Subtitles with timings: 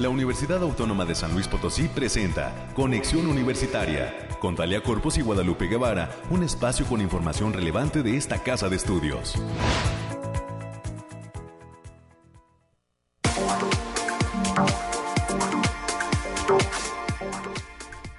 [0.00, 5.66] la Universidad Autónoma de San Luis Potosí presenta Conexión Universitaria con Talia Corpus y Guadalupe
[5.66, 9.34] Guevara, un espacio con información relevante de esta casa de estudios.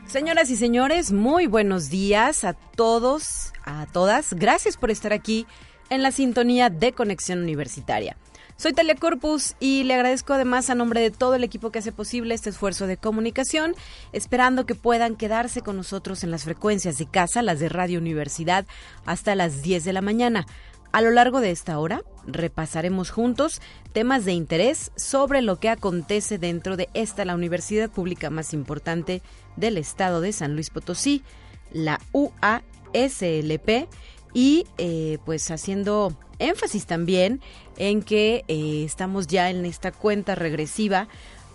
[0.06, 4.36] Señoras y señores, muy buenos días a todos, a todas.
[4.36, 5.48] Gracias por estar aquí
[5.90, 8.18] en la sintonía de Conexión Universitaria.
[8.62, 11.92] Soy Talia Corpus y le agradezco además a nombre de todo el equipo que hace
[11.92, 13.74] posible este esfuerzo de comunicación,
[14.14, 18.68] esperando que puedan quedarse con nosotros en las frecuencias de casa, las de Radio Universidad,
[19.04, 20.46] hasta las 10 de la mañana.
[20.92, 26.38] A lo largo de esta hora repasaremos juntos temas de interés sobre lo que acontece
[26.38, 29.24] dentro de esta, la universidad pública más importante
[29.56, 31.24] del estado de San Luis Potosí,
[31.72, 33.88] la UASLP,
[34.34, 37.42] y eh, pues haciendo énfasis también
[37.82, 41.08] en que eh, estamos ya en esta cuenta regresiva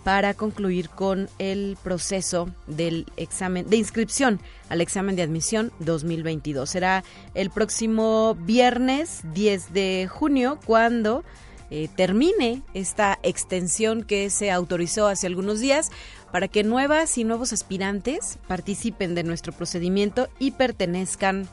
[0.03, 6.69] para concluir con el proceso del examen de inscripción al examen de admisión 2022.
[6.69, 11.23] Será el próximo viernes 10 de junio cuando
[11.71, 15.91] eh, termine esta extensión que se autorizó hace algunos días
[16.33, 21.47] para que nuevas y nuevos aspirantes participen de nuestro procedimiento y pertenezcan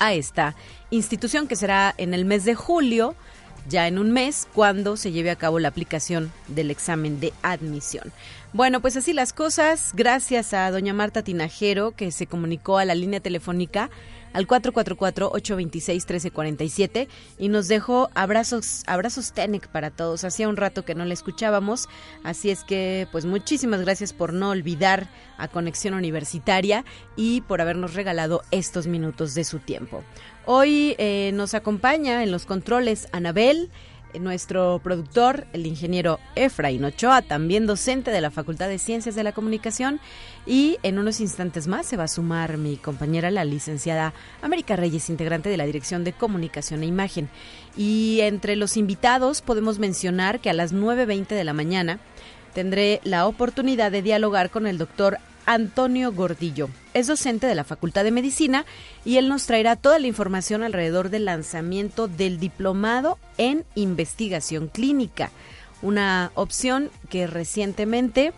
[0.00, 0.56] a esta
[0.90, 3.14] institución que será en el mes de julio,
[3.68, 8.12] ya en un mes, cuando se lleve a cabo la aplicación del examen de admisión.
[8.52, 12.94] Bueno, pues así las cosas, gracias a doña Marta Tinajero que se comunicó a la
[12.94, 13.90] línea telefónica
[14.36, 20.24] al 444-826-1347 y nos dejó abrazos, abrazos Tenec para todos.
[20.24, 21.88] Hacía un rato que no le escuchábamos,
[22.22, 26.84] así es que pues muchísimas gracias por no olvidar a Conexión Universitaria
[27.16, 30.04] y por habernos regalado estos minutos de su tiempo.
[30.44, 33.70] Hoy eh, nos acompaña en los controles Anabel
[34.18, 39.32] nuestro productor, el ingeniero Efraín Ochoa, también docente de la Facultad de Ciencias de la
[39.32, 40.00] Comunicación.
[40.46, 45.10] Y en unos instantes más se va a sumar mi compañera, la licenciada América Reyes,
[45.10, 47.28] integrante de la Dirección de Comunicación e Imagen.
[47.76, 51.98] Y entre los invitados podemos mencionar que a las 9.20 de la mañana
[52.54, 56.68] tendré la oportunidad de dialogar con el doctor Antonio Gordillo.
[56.92, 58.66] Es docente de la Facultad de Medicina
[59.04, 65.30] y él nos traerá toda la información alrededor del lanzamiento del diplomado en investigación clínica,
[65.82, 68.32] una opción que recientemente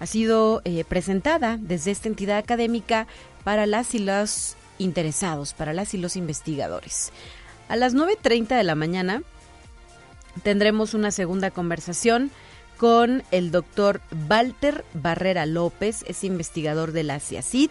[0.00, 3.06] ha sido eh, presentada desde esta entidad académica
[3.44, 7.12] para las y los interesados, para las y los investigadores.
[7.68, 9.22] A las 9.30 de la mañana
[10.42, 12.30] tendremos una segunda conversación
[12.76, 17.70] con el doctor Walter Barrera López, es investigador de la CIACIT,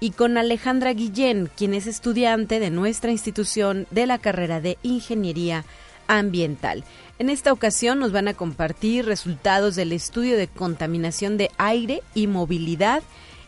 [0.00, 5.64] y con Alejandra Guillén, quien es estudiante de nuestra institución de la carrera de Ingeniería
[6.08, 6.84] Ambiental.
[7.18, 12.26] En esta ocasión nos van a compartir resultados del estudio de contaminación de aire y
[12.26, 13.02] movilidad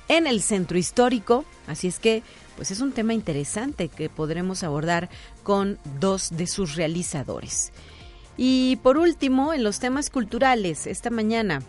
[0.09, 2.23] en el centro histórico, así es que
[2.57, 5.11] pues es un tema interesante que podremos abordar
[5.43, 7.73] con dos de sus realizadores.
[8.37, 11.63] Y por último, en los temas culturales, esta mañana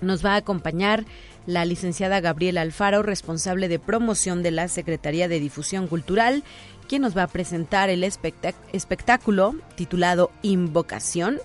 [0.00, 1.04] nos va a acompañar
[1.46, 6.42] la licenciada Gabriela Alfaro, responsable de promoción de la Secretaría de Difusión Cultural,
[6.88, 11.38] quien nos va a presentar el espectáculo titulado Invocación,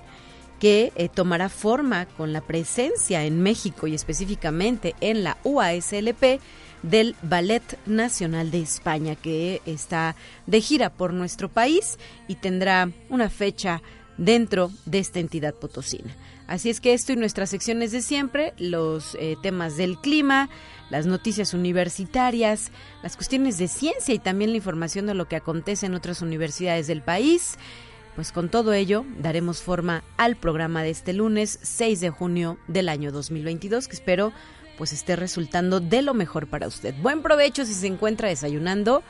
[0.60, 6.40] que eh, tomará forma con la presencia en México y específicamente en la UASLP
[6.84, 10.16] del Ballet Nacional de España, que está
[10.46, 13.82] de gira por nuestro país y tendrá una fecha
[14.18, 16.16] dentro de esta entidad potosina.
[16.48, 20.50] Así es que esto y nuestras secciones de siempre, los eh, temas del clima,
[20.90, 22.72] las noticias universitarias,
[23.04, 26.88] las cuestiones de ciencia y también la información de lo que acontece en otras universidades
[26.88, 27.58] del país.
[28.16, 32.90] Pues con todo ello daremos forma al programa de este lunes 6 de junio del
[32.90, 34.34] año 2022 que espero
[34.78, 36.94] pues esté resultando de lo mejor para usted.
[37.02, 39.04] Buen provecho si se encuentra desayunando.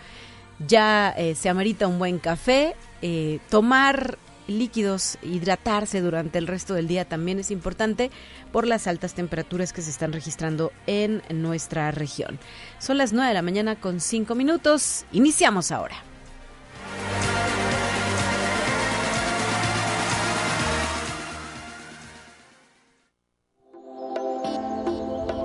[0.68, 4.20] Ya eh, se amerita un buen café, eh, tomar
[4.52, 8.12] líquidos, hidratarse durante el resto del día también es importante
[8.52, 12.40] por las altas temperaturas que se están registrando en nuestra región.
[12.80, 15.06] Son las 9 de la mañana con 5 minutos.
[15.12, 15.96] Iniciamos ahora.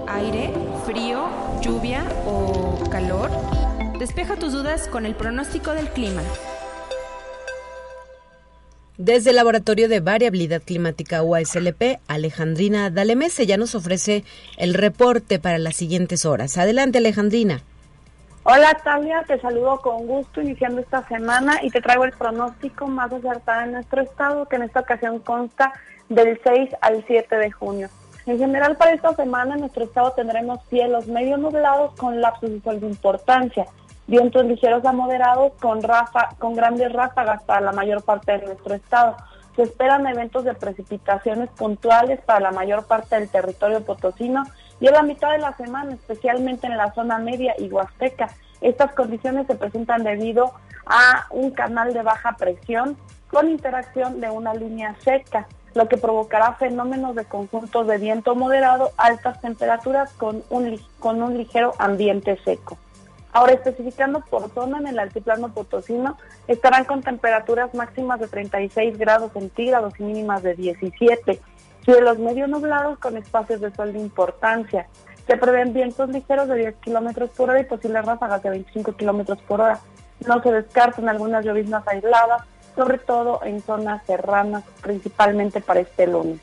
[0.08, 0.52] Aire,
[0.86, 1.28] frío,
[1.60, 3.30] lluvia o calor.
[3.98, 6.22] Despeja tus dudas con el pronóstico del clima.
[8.98, 14.24] Desde el Laboratorio de Variabilidad Climática UASLP, Alejandrina Dalemese ya nos ofrece
[14.56, 16.56] el reporte para las siguientes horas.
[16.56, 17.60] Adelante, Alejandrina.
[18.44, 23.12] Hola, Talia, te saludo con gusto iniciando esta semana y te traigo el pronóstico más
[23.12, 25.74] acertado en nuestro estado, que en esta ocasión consta
[26.08, 27.90] del 6 al 7 de junio.
[28.24, 32.62] En general para esta semana en nuestro estado tendremos cielos medio nublados con lapsos de
[32.62, 33.66] sol de importancia,
[34.06, 38.74] vientos ligeros a moderados con, rafa, con grandes ráfagas para la mayor parte de nuestro
[38.74, 39.16] estado.
[39.56, 44.44] Se esperan eventos de precipitaciones puntuales para la mayor parte del territorio potosino
[44.80, 48.28] y en la mitad de la semana, especialmente en la zona media y huasteca.
[48.60, 50.52] Estas condiciones se presentan debido
[50.86, 52.96] a un canal de baja presión
[53.30, 58.92] con interacción de una línea seca, lo que provocará fenómenos de conjuntos de viento moderado,
[58.96, 62.78] altas temperaturas con un, con un ligero ambiente seco.
[63.36, 66.16] Ahora, especificando por zona en el altiplano potosino,
[66.48, 71.38] estarán con temperaturas máximas de 36 grados centígrados y mínimas de 17.
[71.84, 74.88] Cielos medio nublados con espacios de sol de importancia.
[75.26, 79.38] Se prevén vientos ligeros de 10 kilómetros por hora y posibles ráfagas de 25 kilómetros
[79.42, 79.80] por hora.
[80.26, 82.40] No se descartan algunas lloviznas aisladas,
[82.74, 86.40] sobre todo en zonas serranas, principalmente para este lunes.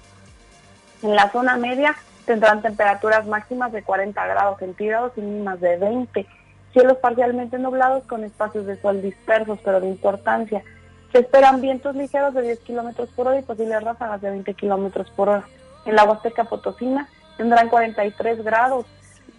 [1.01, 1.95] En la zona media
[2.27, 6.42] tendrán temperaturas máximas de 40 grados centígrados y mínimas de 20
[6.73, 10.63] cielos parcialmente nublados con espacios de sol dispersos, pero de importancia.
[11.11, 15.09] Se esperan vientos ligeros de 10 kilómetros por hora y posibles ráfagas de 20 kilómetros
[15.11, 15.43] por hora.
[15.85, 18.85] En la Huasteca Potosina tendrán 43 grados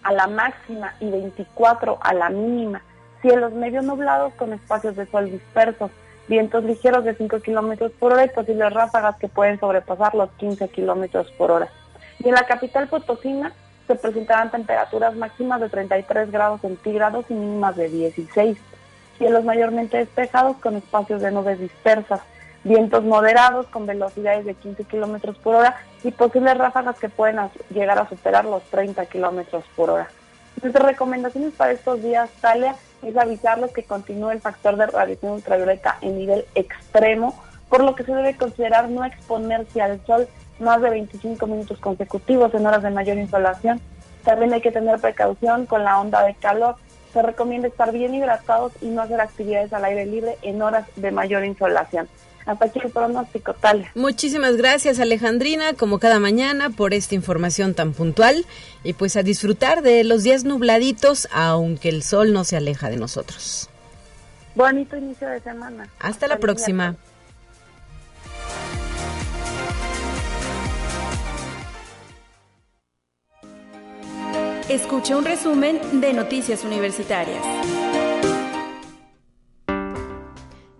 [0.03, 2.81] a la máxima y 24 a la mínima.
[3.21, 5.91] Cielos medio nublados con espacios de sol dispersos.
[6.27, 10.69] Vientos ligeros de 5 kilómetros por hora y posibles ráfagas que pueden sobrepasar los 15
[10.69, 11.67] kilómetros por hora.
[12.19, 13.51] Y en la capital Potosina
[13.87, 18.57] se presentarán temperaturas máximas de 33 grados centígrados y mínimas de 16.
[19.17, 22.21] Cielos mayormente despejados con espacios de nubes dispersas,
[22.63, 27.37] vientos moderados con velocidades de 15 kilómetros por hora y posibles ráfagas que pueden
[27.69, 30.09] llegar a superar los 30 kilómetros por hora.
[30.61, 35.97] Nuestras recomendaciones para estos días, Talia, es avisarles que continúe el factor de radiación ultravioleta
[36.01, 37.39] en nivel extremo,
[37.69, 40.27] por lo que se debe considerar no exponerse al sol
[40.59, 43.81] más de 25 minutos consecutivos en horas de mayor insolación.
[44.23, 46.75] También hay que tener precaución con la onda de calor.
[47.13, 51.11] Se recomienda estar bien hidratados y no hacer actividades al aire libre en horas de
[51.11, 52.09] mayor insolación.
[52.45, 53.87] Hasta aquí el pronóstico, tal.
[53.95, 58.45] Muchísimas gracias, Alejandrina, como cada mañana, por esta información tan puntual.
[58.83, 62.97] Y pues a disfrutar de los días nubladitos, aunque el sol no se aleja de
[62.97, 63.69] nosotros.
[64.53, 65.89] Bonito inicio de semana.
[65.99, 66.95] Hasta, la próxima.
[74.69, 77.39] Escucha un resumen de Noticias Universitarias.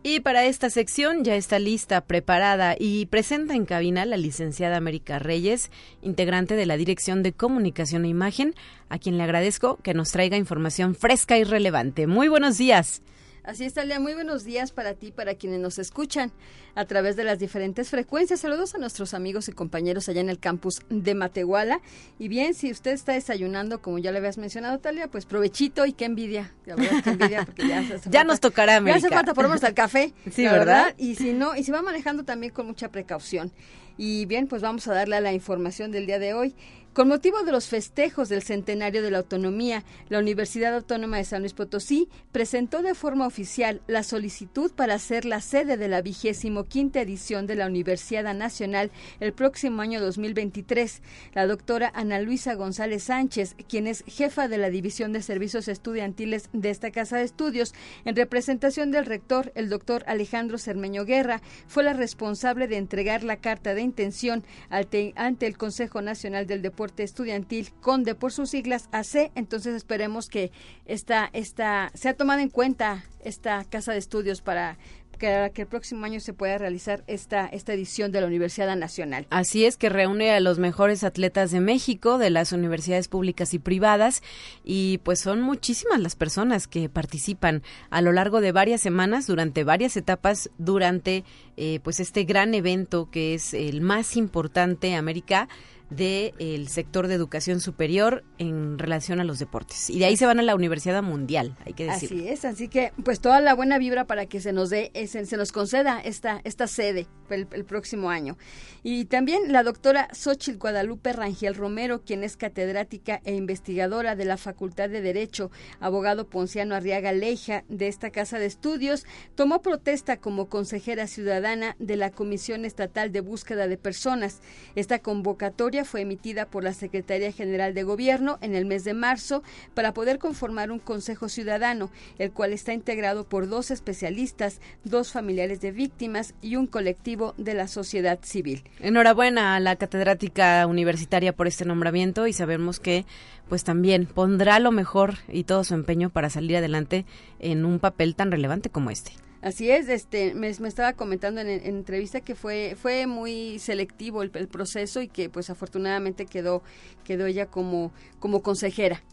[0.01, 5.19] Y para esta sección ya está lista, preparada y presenta en cabina la licenciada América
[5.19, 5.69] Reyes,
[6.01, 8.55] integrante de la Dirección de Comunicación e Imagen,
[8.89, 12.07] a quien le agradezco que nos traiga información fresca y relevante.
[12.07, 13.03] Muy buenos días.
[13.45, 13.99] Así está, Lea.
[13.99, 16.31] Muy buenos días para ti, para quienes nos escuchan
[16.73, 18.39] a través de las diferentes frecuencias.
[18.39, 21.79] Saludos a nuestros amigos y compañeros allá en el campus de Matehuala.
[22.17, 25.93] Y bien, si usted está desayunando, como ya le habías mencionado, Talia, pues provechito y
[25.93, 26.55] qué envidia.
[26.65, 27.67] envidia porque
[28.09, 28.99] ya, nos tocará, América.
[28.99, 30.13] Ya hace falta por el café.
[30.31, 30.95] Sí, ¿verdad?
[30.97, 33.51] Y si no, y si va manejando también con mucha precaución.
[33.97, 36.55] Y bien, pues vamos a darle a la información del día de hoy.
[36.95, 41.41] Con motivo de los festejos del centenario de la autonomía, la Universidad Autónoma de San
[41.41, 46.63] Luis Potosí presentó de forma oficial la solicitud para ser la sede de la vigésimo
[46.63, 51.01] quinta edición de la Universidad Nacional el próximo año 2023.
[51.33, 56.47] La doctora Ana Luisa González Sánchez, quien es jefa de la División de Servicios Estudiantiles
[56.53, 57.73] de esta Casa de Estudios,
[58.05, 63.35] en representación del rector, el doctor Alejandro Cermeño Guerra, fue la responsable de entregar la
[63.35, 65.13] carta de intención ante,
[65.45, 70.51] el Consejo Nacional del Deporte Estudiantil, CONDE por sus siglas AC, entonces esperemos que
[70.85, 74.77] esta, esta, sea tomada en cuenta esta casa de estudios para
[75.17, 79.25] que, que, el próximo año se pueda realizar esta, esta edición de la Universidad Nacional.
[79.29, 83.59] Así es, que reúne a los mejores atletas de México, de las universidades públicas y
[83.59, 84.21] privadas,
[84.63, 89.63] y pues son muchísimas las personas que participan a lo largo de varias semanas, durante
[89.63, 91.23] varias etapas, durante
[91.57, 95.47] eh, pues este gran evento que es el más importante, América
[95.89, 99.89] del sector de educación superior en relación a los deportes.
[99.89, 102.09] Y de ahí se van a la Universidad Mundial, hay que decir.
[102.11, 105.37] Así es, así que pues toda la buena vibra para que se nos dé, se,
[105.37, 108.37] nos conceda esta, esta sede el, próximo año.
[108.83, 114.37] Y también la doctora Xochitl Guadalupe Rangel Romero, quien es catedrática e investigadora de la
[114.37, 120.49] Facultad de Derecho, abogado Ponciano Arriaga Leija de esta casa de estudios, tomó protesta como
[120.49, 124.41] consejera ciudadana de la Comisión Estatal de Búsqueda de Personas.
[124.75, 129.43] Esta convocatoria fue emitida por la Secretaría General de Gobierno en el mes de marzo
[129.73, 131.89] para poder conformar un Consejo Ciudadano,
[132.19, 137.55] el cual está integrado por dos especialistas, dos familiares de víctimas y un colectivo de
[137.55, 138.63] la sociedad civil.
[138.79, 143.05] Enhorabuena a la catedrática universitaria por este nombramiento y sabemos que
[143.49, 147.05] pues también pondrá lo mejor y todo su empeño para salir adelante
[147.39, 149.24] en un papel tan relevante como este.
[149.45, 155.03] Así es, este, me, estaba comentando en, entrevista que fue, fue muy selectivo el, proceso
[155.03, 156.63] y que pues afortunadamente quedó,
[157.03, 159.03] quedó ella como, como consejera.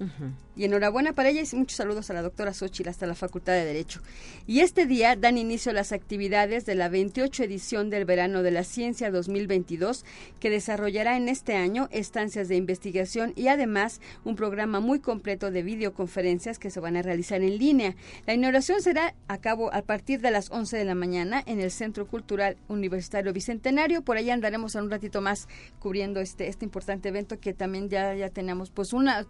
[0.57, 3.67] Y enhorabuena para ella y muchos saludos a la doctora Xochitl hasta la Facultad de
[3.67, 4.01] Derecho.
[4.47, 8.65] Y este día dan inicio las actividades de la 28 edición del Verano de la
[8.65, 10.07] Ciencia 2022
[10.41, 15.63] que desarrollará en este año estancias de investigación y además un programa muy completo de
[15.63, 17.97] videoconferencias que se van a realizar en línea.
[18.27, 21.71] La inauguración será a cabo a partir de las 11 de la mañana en el
[21.71, 24.03] Centro Cultural Universitario Bicentenario.
[24.03, 25.49] Por ahí andaremos en un ratito más
[25.81, 29.27] cubriendo este, este importante evento que también ya, ya tenemos pues una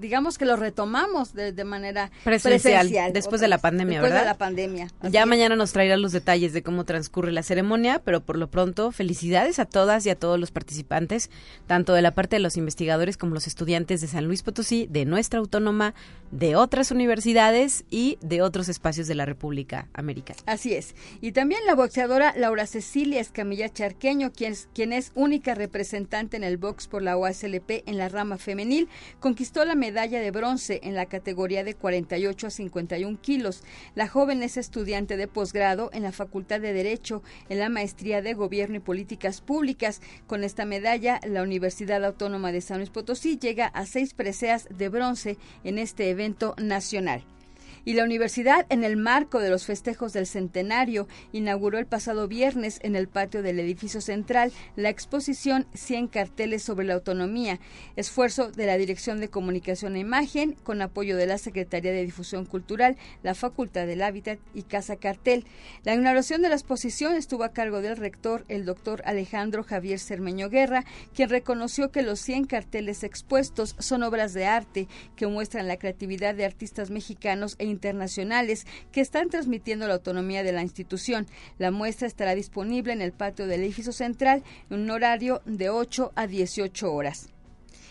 [0.00, 4.24] digamos que lo retomamos de, manera presencial, después de la pandemia, después ¿verdad?
[4.24, 4.88] de la pandemia.
[5.10, 8.92] Ya mañana nos traerá los detalles de cómo transcurre la ceremonia, pero por lo pronto
[8.92, 11.30] felicidades a todas y a todos los participantes,
[11.66, 15.04] tanto de la parte de los investigadores como los estudiantes de San Luis Potosí, de
[15.04, 15.94] nuestra autónoma,
[16.30, 20.38] de otras universidades y de otros espacios de la República Americana.
[20.46, 20.94] Así es.
[21.20, 26.56] Y también la boxeadora Laura Cecilia Escamilla Charqueño, quien, quien es única representante en el
[26.56, 28.88] box por la OASLP en la rama femenil,
[29.20, 33.64] conquistó la medalla de bronce en la categoría de 48 a 51 kilos.
[33.94, 38.34] La joven es estudiante de posgrado en la Facultad de Derecho en la Maestría de
[38.34, 40.00] Gobierno y Políticas Públicas.
[40.26, 44.88] Con esta medalla, la Universidad Autónoma de San Luis Potosí llega a seis preseas de
[44.88, 47.24] bronce en este evento nacional
[47.88, 52.80] y la universidad, en el marco de los festejos del centenario, inauguró el pasado viernes
[52.82, 57.60] en el patio del edificio central la exposición 100 carteles sobre la autonomía,
[57.96, 62.44] esfuerzo de la Dirección de Comunicación e Imagen, con apoyo de la Secretaría de Difusión
[62.44, 65.46] Cultural, la Facultad del Hábitat y Casa Cartel.
[65.82, 70.50] La inauguración de la exposición estuvo a cargo del rector, el doctor Alejandro Javier Cermeño
[70.50, 75.78] Guerra, quien reconoció que los 100 carteles expuestos son obras de arte que muestran la
[75.78, 81.26] creatividad de artistas mexicanos e internacionales que están transmitiendo la autonomía de la institución.
[81.58, 86.12] La muestra estará disponible en el patio del edificio central en un horario de 8
[86.16, 87.28] a 18 horas.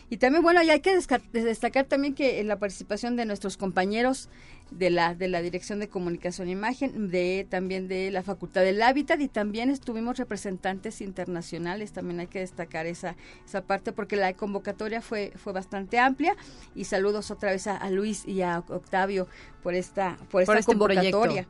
[0.10, 0.98] Y también, bueno, hay que
[1.34, 4.30] destacar también que la participación de nuestros compañeros
[4.72, 8.82] de la de la Dirección de Comunicación e Imagen, de también de la Facultad del
[8.82, 14.34] Hábitat y también estuvimos representantes internacionales, también hay que destacar esa esa parte porque la
[14.34, 16.36] convocatoria fue fue bastante amplia.
[16.76, 19.28] Y saludos otra vez a, Luis y a Octavio
[19.64, 21.48] por esta por esta este convocatoria.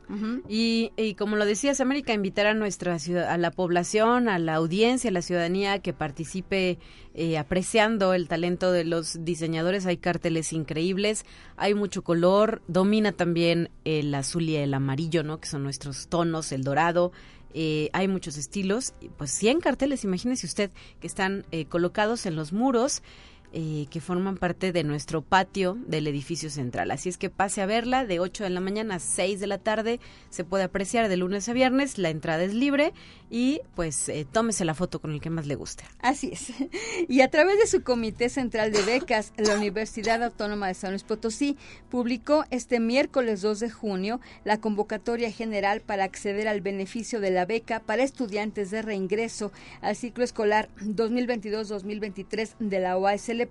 [0.48, 4.54] y, y como lo decías, América invitar a nuestra ciudad, a la población, a la
[4.54, 6.78] audiencia, a la ciudadanía que participe
[7.14, 13.70] eh, apreciando el talento de los diseñadores, hay carteles increíbles, hay mucho color, domina también
[13.84, 15.40] el azul y el amarillo, ¿no?
[15.40, 17.12] Que son nuestros tonos, el dorado.
[17.54, 22.52] Eh, hay muchos estilos, pues 100 carteles, imagínese usted, que están eh, colocados en los
[22.52, 23.02] muros
[23.54, 26.90] eh, que forman parte de nuestro patio del edificio central.
[26.90, 29.56] Así es que pase a verla de 8 de la mañana a 6 de la
[29.56, 30.00] tarde.
[30.28, 31.96] Se puede apreciar de lunes a viernes.
[31.96, 32.92] La entrada es libre
[33.30, 35.84] y pues eh, tómese la foto con el que más le guste.
[36.00, 36.52] Así es.
[37.08, 41.04] Y a través de su Comité Central de Becas, la Universidad Autónoma de San Luis
[41.04, 41.56] Potosí
[41.90, 47.46] publicó este miércoles 2 de junio la convocatoria general para acceder al beneficio de la
[47.46, 53.48] beca para estudiantes de reingreso al ciclo escolar 2022-2023 de la OASL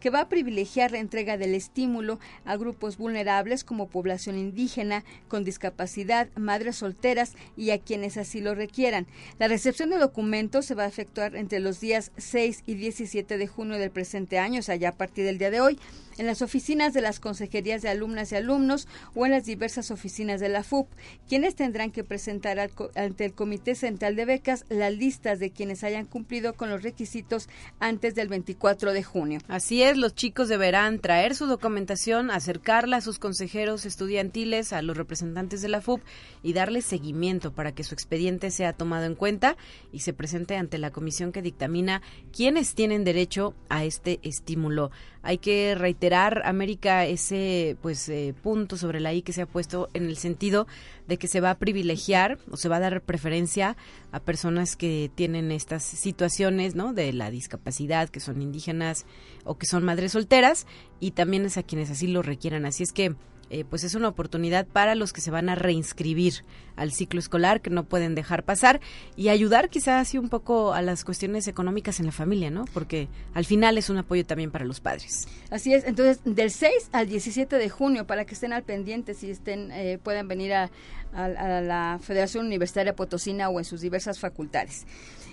[0.00, 5.44] que va a privilegiar la entrega del estímulo a grupos vulnerables como población indígena, con
[5.44, 9.06] discapacidad, madres solteras y a quienes así lo requieran.
[9.38, 13.46] La recepción de documentos se va a efectuar entre los días 6 y 17 de
[13.46, 15.78] junio del presente año, o sea, ya a partir del día de hoy
[16.18, 20.40] en las oficinas de las consejerías de alumnas y alumnos o en las diversas oficinas
[20.40, 20.88] de la FUP,
[21.28, 22.58] quienes tendrán que presentar
[22.94, 27.48] ante el Comité Central de Becas las listas de quienes hayan cumplido con los requisitos
[27.80, 29.40] antes del 24 de junio.
[29.48, 34.96] Así es, los chicos deberán traer su documentación, acercarla a sus consejeros estudiantiles, a los
[34.96, 36.02] representantes de la FUP
[36.42, 39.56] y darles seguimiento para que su expediente sea tomado en cuenta
[39.92, 44.90] y se presente ante la comisión que dictamina quiénes tienen derecho a este estímulo
[45.26, 46.05] hay que reiterar,
[46.44, 50.66] América, ese pues eh, punto sobre la I que se ha puesto en el sentido
[51.08, 53.76] de que se va a privilegiar o se va a dar preferencia
[54.12, 56.92] a personas que tienen estas situaciones, ¿no?
[56.92, 59.06] De la discapacidad, que son indígenas
[59.44, 60.66] o que son madres solteras
[61.00, 62.66] y también es a quienes así lo requieran.
[62.66, 63.14] Así es que
[63.50, 66.44] eh, pues es una oportunidad para los que se van a reinscribir
[66.76, 68.80] al ciclo escolar, que no pueden dejar pasar,
[69.16, 72.64] y ayudar quizás así un poco a las cuestiones económicas en la familia, ¿no?
[72.74, 75.26] Porque al final es un apoyo también para los padres.
[75.50, 79.30] Así es, entonces del 6 al 17 de junio, para que estén al pendiente, si
[79.30, 80.70] estén, eh, puedan venir a,
[81.12, 84.86] a la Federación Universitaria Potosina o en sus diversas facultades.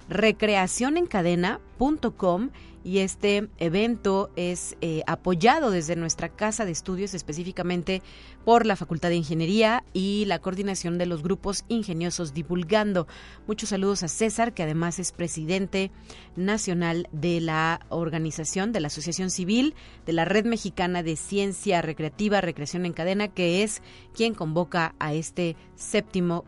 [0.08, 2.50] www.recreacionencadena.com
[2.84, 8.02] y este evento es eh, apoyado desde nuestra casa de estudios específicamente
[8.44, 13.06] por la Facultad de Ingeniería y la coordinación de los grupos ingeniosos divulgando.
[13.46, 15.92] Muchos saludos a César, que además es presidente
[16.34, 22.40] nacional de la organización de la Asociación Civil de la Red Mexicana de Ciencia Recreativa,
[22.40, 23.80] Recreación en Cadena, que es
[24.12, 26.44] quien convoca a este séptimo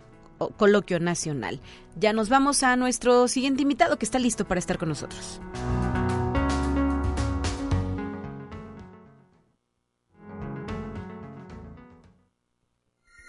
[0.56, 1.60] coloquio nacional.
[1.96, 5.40] Ya nos vamos a nuestro siguiente invitado que está listo para estar con nosotros.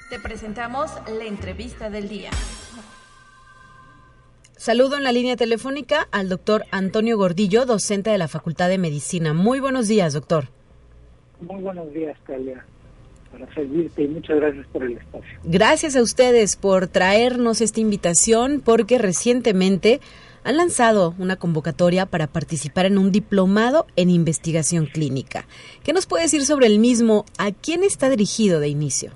[0.09, 2.29] Te presentamos la entrevista del día.
[4.55, 9.33] Saludo en la línea telefónica al doctor Antonio Gordillo, docente de la Facultad de Medicina.
[9.33, 10.47] Muy buenos días, doctor.
[11.41, 12.65] Muy buenos días, Talia.
[13.37, 15.39] Para servirte y muchas gracias por el espacio.
[15.43, 19.99] Gracias a ustedes por traernos esta invitación porque recientemente
[20.45, 25.47] han lanzado una convocatoria para participar en un diplomado en investigación clínica.
[25.83, 27.25] ¿Qué nos puede decir sobre el mismo?
[27.37, 29.11] ¿A quién está dirigido de inicio?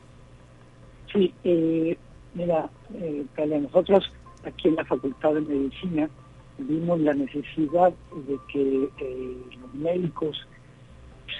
[1.13, 1.97] Sí, eh,
[2.33, 3.23] mira, eh,
[3.61, 4.11] nosotros
[4.43, 6.09] aquí en la Facultad de Medicina
[6.57, 7.93] vimos la necesidad
[8.27, 10.45] de que eh, los médicos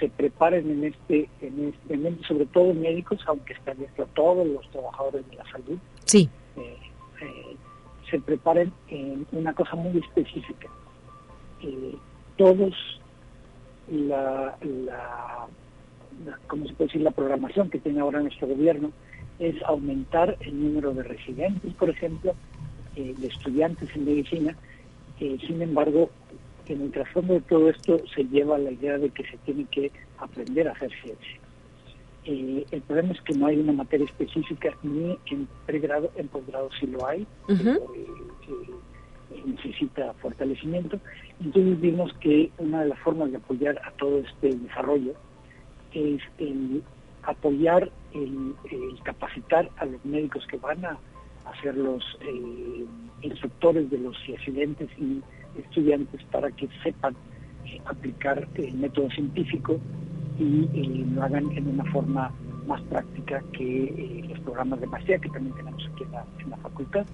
[0.00, 5.28] se preparen en este, en este sobre todo médicos, aunque están a todos los trabajadores
[5.30, 6.28] de la salud, sí.
[6.56, 6.76] Eh,
[7.20, 7.56] eh,
[8.10, 10.68] se preparen en una cosa muy específica.
[12.36, 12.74] todos
[13.90, 15.46] la, la,
[16.24, 17.02] la, ¿cómo se puede decir?
[17.02, 18.90] La programación que tiene ahora nuestro gobierno
[19.38, 22.34] es aumentar el número de residentes, por ejemplo,
[22.96, 24.56] eh, de estudiantes en medicina.
[25.18, 26.10] Eh, sin embargo,
[26.72, 29.90] en el trasfondo de todo esto se lleva la idea de que se tiene que
[30.18, 31.40] aprender a hacer ciencia.
[32.24, 36.68] Eh, el problema es que no hay una materia específica ni en pregrado, en posgrado
[36.78, 38.06] sí lo hay, pero, eh,
[39.34, 41.00] eh, necesita fortalecimiento.
[41.40, 45.14] Entonces vimos que una de las formas de apoyar a todo este desarrollo
[45.94, 46.82] es el
[47.22, 48.54] apoyar, el,
[49.02, 50.98] capacitar a los médicos que van a,
[51.62, 52.04] ser los
[53.22, 55.20] instructores de los residentes y
[55.58, 57.14] estudiantes para que sepan
[57.86, 59.78] aplicar el método científico
[60.38, 62.32] y lo hagan en una forma
[62.70, 67.04] más práctica que eh, los programas de maestría que también tenemos aquí en la, facultad,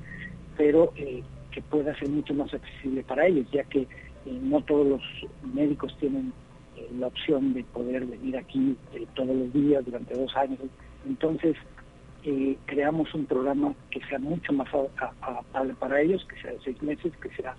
[0.56, 4.86] pero eh, que pueda ser mucho más accesible para ellos, ya que eh, no todos
[4.86, 5.02] los
[5.54, 6.32] médicos tienen
[6.98, 8.76] la opción de poder venir aquí
[9.14, 10.58] todos los días durante dos años.
[11.06, 11.56] Entonces,
[12.66, 14.68] creamos un programa que sea mucho más
[15.22, 17.56] adaptable para ellos, que sea de seis meses, que sea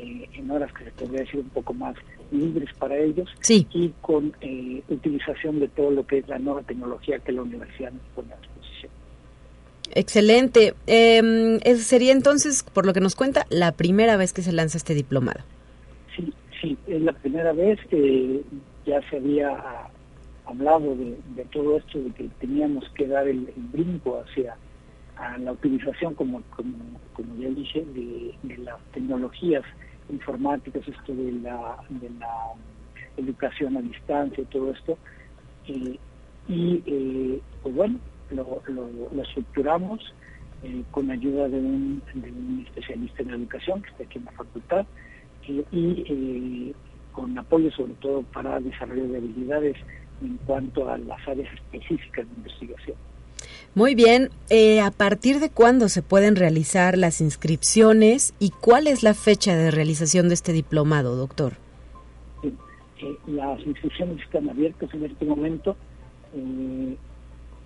[0.00, 1.94] en horas que se podría decir un poco más
[2.30, 7.18] libres para ellos y con eh, utilización de todo lo que es la nueva tecnología
[7.18, 8.92] que la universidad nos pone a disposición.
[9.92, 10.74] Excelente.
[10.86, 14.94] Eh, sería entonces, por lo que nos cuenta, la primera vez que se lanza este
[14.94, 15.40] diplomado.
[16.16, 18.42] Sí, sí, es la primera vez que
[18.86, 19.50] ya se había
[20.46, 24.56] hablado de, todo esto, de que teníamos que dar el, brinco hacia
[25.38, 26.74] la utilización, como, como,
[27.12, 29.64] como ya dije, de, de las tecnologías
[30.10, 32.52] informáticas, esto de la, de la
[33.16, 34.98] educación a distancia, y todo esto.
[35.66, 35.98] y
[36.86, 40.00] eh, pues bueno, lo, estructuramos
[40.62, 44.32] eh, con ayuda de un, de un, especialista en educación que está aquí en la
[44.32, 44.86] facultad
[45.46, 46.74] y eh,
[47.12, 49.76] con apoyo sobre todo para desarrollo de habilidades
[50.20, 52.96] en cuanto a las áreas específicas de investigación.
[53.74, 59.04] Muy bien, eh, ¿a partir de cuándo se pueden realizar las inscripciones y cuál es
[59.04, 61.52] la fecha de realización de este diplomado, doctor?
[62.42, 62.52] Eh,
[63.28, 65.76] las inscripciones están abiertas en este momento,
[66.34, 66.96] eh,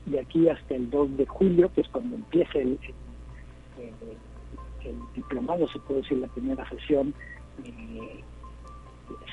[0.04, 2.78] de aquí hasta el 2 de julio, que es cuando empieza el,
[3.78, 7.14] el, diplomado, se puede decir la primera sesión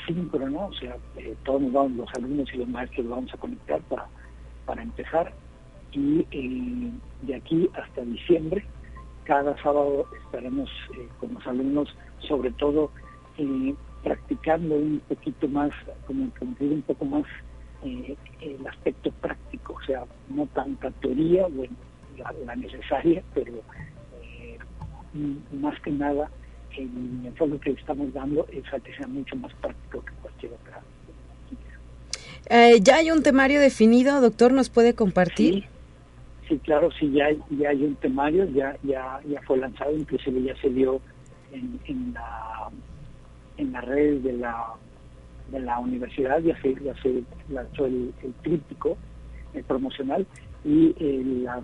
[0.07, 0.95] síncrona, o sea,
[1.43, 4.07] todos vamos, los alumnos y los maestros vamos a conectar para,
[4.65, 5.33] para empezar
[5.93, 6.91] y eh,
[7.23, 8.63] de aquí hasta diciembre,
[9.25, 12.91] cada sábado estaremos eh, con los alumnos, sobre todo
[13.37, 15.71] eh, practicando un poquito más,
[16.07, 17.25] como cumplir un poco más
[17.83, 21.73] el aspecto práctico, o sea, no tanta teoría, bueno,
[22.45, 23.53] la, necesaria, pero
[25.59, 26.29] más que nada
[26.77, 30.81] el enfoque que estamos dando es a que sea mucho más práctico que cualquier otra.
[32.83, 34.53] ¿Ya hay un temario definido, doctor?
[34.53, 35.63] ¿Nos puede compartir?
[35.63, 35.65] Sí,
[36.59, 40.69] claro, sí, ya, ya hay un temario, ya, ya, ya fue lanzado, inclusive ya se
[40.69, 41.01] dio
[41.51, 42.69] en, en, la,
[43.57, 44.73] en las redes de la,
[45.51, 48.97] de la universidad, ya se, ya se lanzó el, tríptico
[49.67, 50.25] promocional
[50.63, 51.63] y eh, los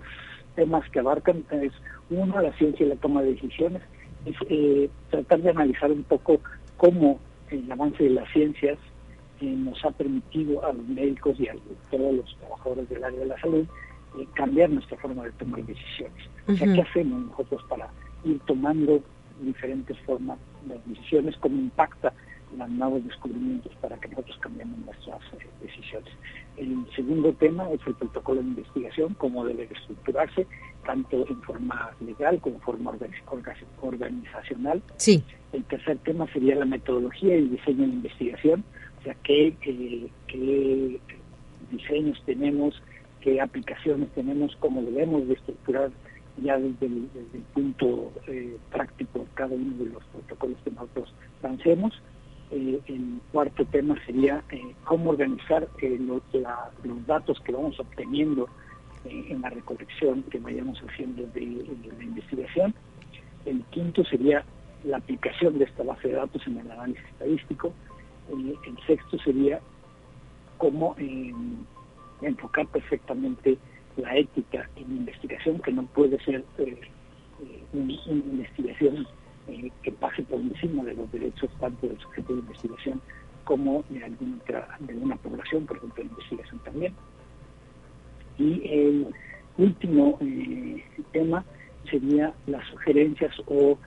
[0.54, 1.72] temas que abarcan es
[2.10, 3.82] uno, la ciencia y la toma de decisiones,
[4.26, 6.40] es eh, tratar de analizar un poco
[6.76, 7.18] cómo
[7.50, 8.78] el avance de las ciencias
[9.40, 11.54] eh, nos ha permitido a los médicos y a
[11.90, 13.66] todos los trabajadores del área de la salud
[14.34, 16.28] cambiar nuestra forma de tomar decisiones.
[16.46, 17.88] O sea, ¿qué hacemos nosotros para
[18.24, 19.02] ir tomando
[19.40, 21.36] diferentes formas de decisiones?
[21.38, 22.12] ¿Cómo impacta
[22.56, 26.10] los nuevos descubrimientos para que nosotros cambiemos nuestras eh, decisiones?
[26.56, 30.46] El segundo tema es el protocolo de investigación, cómo debe estructurarse,
[30.84, 32.92] tanto en forma legal como en forma
[33.82, 34.82] organizacional.
[34.96, 35.22] Sí.
[35.52, 38.64] El tercer tema sería la metodología y el diseño de investigación,
[39.00, 41.00] o sea, qué, eh, qué
[41.70, 42.82] diseños tenemos,
[43.20, 45.90] qué aplicaciones tenemos, cómo debemos de estructurar
[46.42, 47.08] ya desde el,
[47.52, 52.00] punto eh, práctico cada uno de los protocolos que nosotros lancemos.
[52.50, 56.22] Eh, el cuarto tema sería eh, cómo organizar los,
[57.06, 58.48] datos que vamos obteniendo
[59.04, 61.64] en la recolección que vayamos haciendo de,
[61.96, 62.74] la investigación.
[63.44, 64.44] El quinto sería
[64.84, 67.72] la aplicación de esta base de datos en el análisis estadístico.
[68.30, 69.60] el sexto sería
[70.58, 70.94] cómo
[72.22, 73.58] enfocar perfectamente
[73.96, 76.80] la ética en investigación, que no puede ser eh,
[77.42, 79.06] eh, una, investigación
[79.48, 83.00] eh, que pase por encima de los derechos tanto del sujeto de investigación
[83.44, 86.94] como de alguna otra, de una población, por ejemplo, de investigación también.
[88.38, 89.06] Y el
[89.56, 90.18] último
[91.12, 91.44] tema
[91.90, 93.78] sería las sugerencias o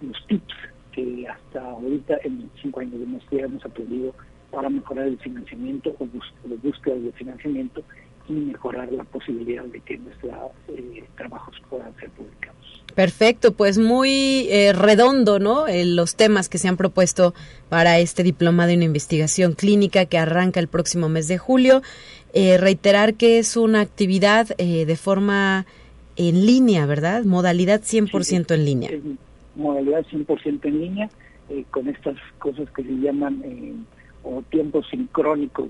[0.00, 0.54] los tips
[0.92, 4.14] que hasta ahorita en cinco años de maestría hemos aprendido
[4.54, 6.06] para mejorar el financiamiento o
[6.48, 7.82] de búsqueda de financiamiento
[8.28, 10.32] y mejorar la posibilidad de que nuestros
[10.68, 12.54] eh, trabajos puedan ser publicados.
[12.94, 15.66] Perfecto, pues muy eh, redondo, ¿no?
[15.66, 17.34] Eh, los temas que se han propuesto
[17.68, 21.82] para este diplomado en investigación clínica que arranca el próximo mes de julio.
[22.36, 25.66] Eh, reiterar que es una actividad eh, de forma
[26.16, 27.24] en línea, ¿verdad?
[27.24, 28.90] Modalidad 100% en línea.
[29.54, 31.10] modalidad 100% en línea,
[31.48, 33.86] eh, con estas cosas que se llaman
[34.24, 35.68] o tiempos sincrónicos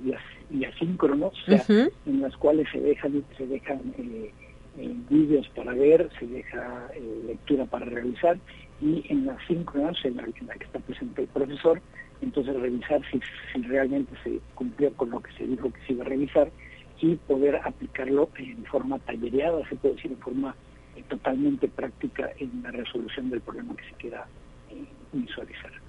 [0.51, 3.81] y, asíncronos, en las cuales se dejan, se dejan
[5.11, 6.89] vídeos para ver, se deja
[7.27, 8.39] lectura para realizar
[8.81, 11.81] y en las síncronas, en la, en la que está presente el profesor,
[12.21, 13.21] entonces revisar si,
[13.63, 16.51] realmente se cumplió con lo que se dijo que se iba a revisar
[17.01, 20.57] y poder aplicarlo en forma tallereada, se puede decir en forma
[20.97, 24.27] eh, totalmente práctica en la resolución del problema que se quiera
[24.71, 25.84] eh, visualizar.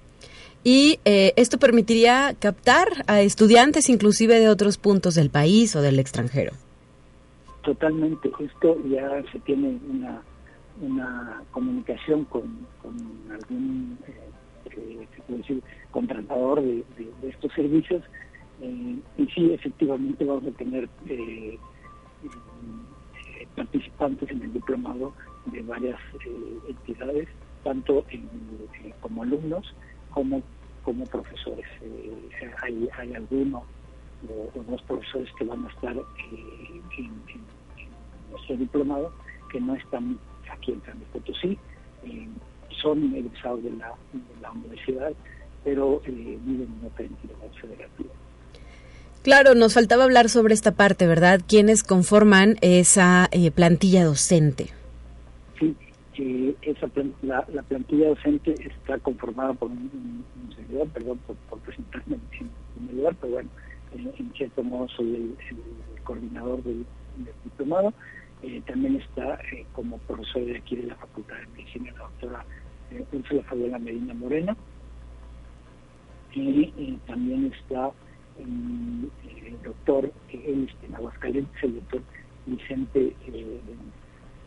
[0.68, 6.00] Y eh, esto permitiría captar a estudiantes inclusive de otros puntos del país o del
[6.00, 6.54] extranjero.
[7.62, 10.20] Totalmente, esto ya se tiene una,
[10.80, 12.66] una comunicación con,
[13.30, 13.96] algún
[14.64, 16.82] se puede decir, contratador de,
[17.22, 18.02] estos servicios.
[18.60, 21.56] Eh, y sí, efectivamente vamos a tener eh,
[22.24, 25.12] eh, participantes en el diplomado
[25.44, 26.00] de varias
[26.68, 27.28] entidades,
[27.62, 28.04] tanto
[29.00, 29.72] como alumnos
[30.16, 30.42] como
[30.86, 31.66] como profesores.
[32.62, 33.64] hay, hay algunos
[34.28, 37.12] o, dos profesores que van a estar en,
[38.30, 39.12] nuestro diplomado
[39.50, 40.16] que no están
[40.48, 41.58] aquí en San Potosí,
[42.80, 45.12] son egresados de la, universidad,
[45.64, 48.10] pero eh, viven en otra entidad federativa.
[49.24, 51.40] Claro, nos faltaba hablar sobre esta parte, ¿verdad?
[51.48, 54.68] ¿Quiénes conforman esa eh, plantilla docente?
[56.16, 56.88] Sí, esa
[57.22, 60.24] la, plantilla docente está conformada por un,
[60.54, 63.50] servidor, perdón por, presentarme en primer lugar, pero bueno,
[63.92, 66.86] en, cierto modo soy el, coordinador del,
[67.44, 67.92] diplomado.
[68.42, 69.38] Eh, también está
[69.72, 72.44] como profesor de aquí de la Facultad de Medicina la doctora
[72.90, 74.56] eh, Úrsula Fabiola Medina Moreno,
[76.34, 77.90] y también está
[78.38, 79.10] el
[79.64, 82.02] doctor, en Aguascalientes, el doctor
[82.46, 83.60] Vicente eh,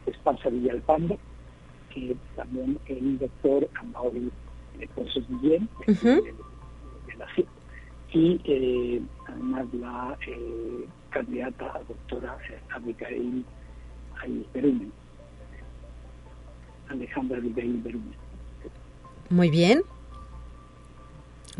[0.05, 1.17] Esparza Villalpando,
[1.93, 4.31] que también el doctor Amaury
[4.95, 6.33] Pozos Guillén, de,
[7.17, 7.47] la CIP,
[8.13, 12.37] y eh, además la eh, candidata doctora
[12.69, 13.45] Abigail
[14.53, 14.91] Berumen,
[16.89, 18.15] Alejandra Abigail Berumen.
[19.29, 19.83] Muy bien.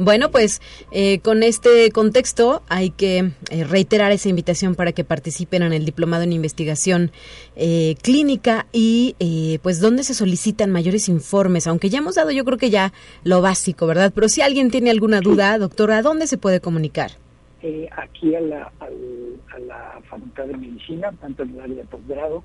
[0.02, 0.62] Bueno, pues
[0.94, 5.84] eh, con este contexto hay que eh, reiterar esa invitación para que participen en el
[5.84, 7.12] diplomado en investigación
[7.58, 12.58] eh, clínica y pues dónde se solicitan mayores informes, aunque ya hemos dado yo creo
[12.58, 12.94] que ya
[13.26, 14.14] lo básico, ¿verdad?
[14.16, 17.12] Pero si alguien tiene alguna duda, doctora, ¿a dónde se puede comunicar?
[17.98, 22.42] aquí a la, a la Facultad de Medicina, tanto en el área de posgrado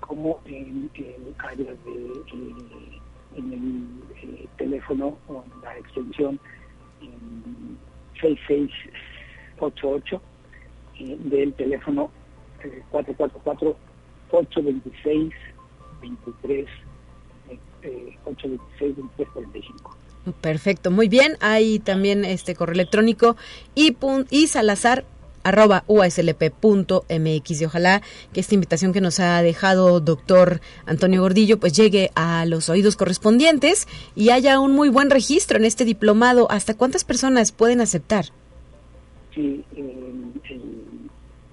[0.00, 2.96] como en el área de
[3.36, 3.86] en el
[4.22, 6.40] eh, teléfono en la extensión
[8.20, 10.22] 6688
[10.98, 12.10] eh, del teléfono
[12.90, 13.76] 444
[14.30, 15.32] 826
[16.00, 16.66] 23
[18.24, 19.96] 826 2345
[20.40, 21.36] Perfecto, muy bien.
[21.40, 23.36] Hay también este correo electrónico
[23.76, 23.96] y,
[24.30, 25.04] y salazar
[25.48, 31.72] arroba uslp.mx y ojalá que esta invitación que nos ha dejado doctor Antonio Gordillo pues
[31.72, 36.50] llegue a los oídos correspondientes y haya un muy buen registro en este diplomado.
[36.50, 38.26] ¿Hasta cuántas personas pueden aceptar?
[39.34, 39.64] Sí,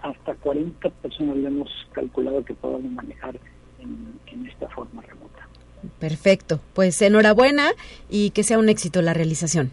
[0.02, 3.40] hasta 40 personas le hemos calculado que podamos manejar
[3.80, 5.48] en esta forma remota.
[6.00, 7.72] Perfecto, pues enhorabuena
[8.10, 9.72] y que sea un éxito la realización.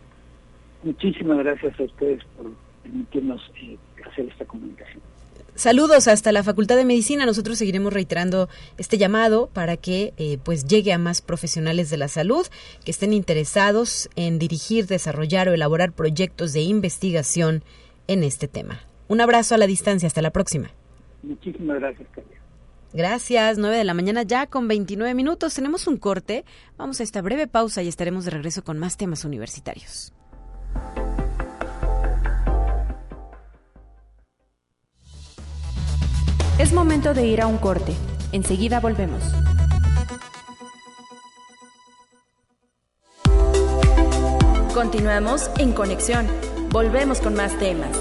[0.82, 2.52] Muchísimas gracias a ustedes por
[2.82, 3.76] permitirnos eh,
[4.10, 5.00] hacer esta comunicación.
[5.54, 7.26] Saludos hasta la Facultad de Medicina.
[7.26, 12.08] Nosotros seguiremos reiterando este llamado para que eh, pues llegue a más profesionales de la
[12.08, 12.46] salud
[12.84, 17.62] que estén interesados en dirigir, desarrollar o elaborar proyectos de investigación
[18.06, 18.80] en este tema.
[19.08, 20.06] Un abrazo a la distancia.
[20.06, 20.70] Hasta la próxima.
[21.22, 22.34] Muchísimas gracias, Carlos.
[22.92, 25.54] Gracias, 9 de la mañana ya con 29 minutos.
[25.54, 26.44] Tenemos un corte.
[26.76, 30.12] Vamos a esta breve pausa y estaremos de regreso con más temas universitarios.
[36.60, 37.94] Es momento de ir a un corte.
[38.32, 39.22] Enseguida volvemos.
[44.74, 46.26] Continuamos en conexión.
[46.68, 47.98] Volvemos con más temas.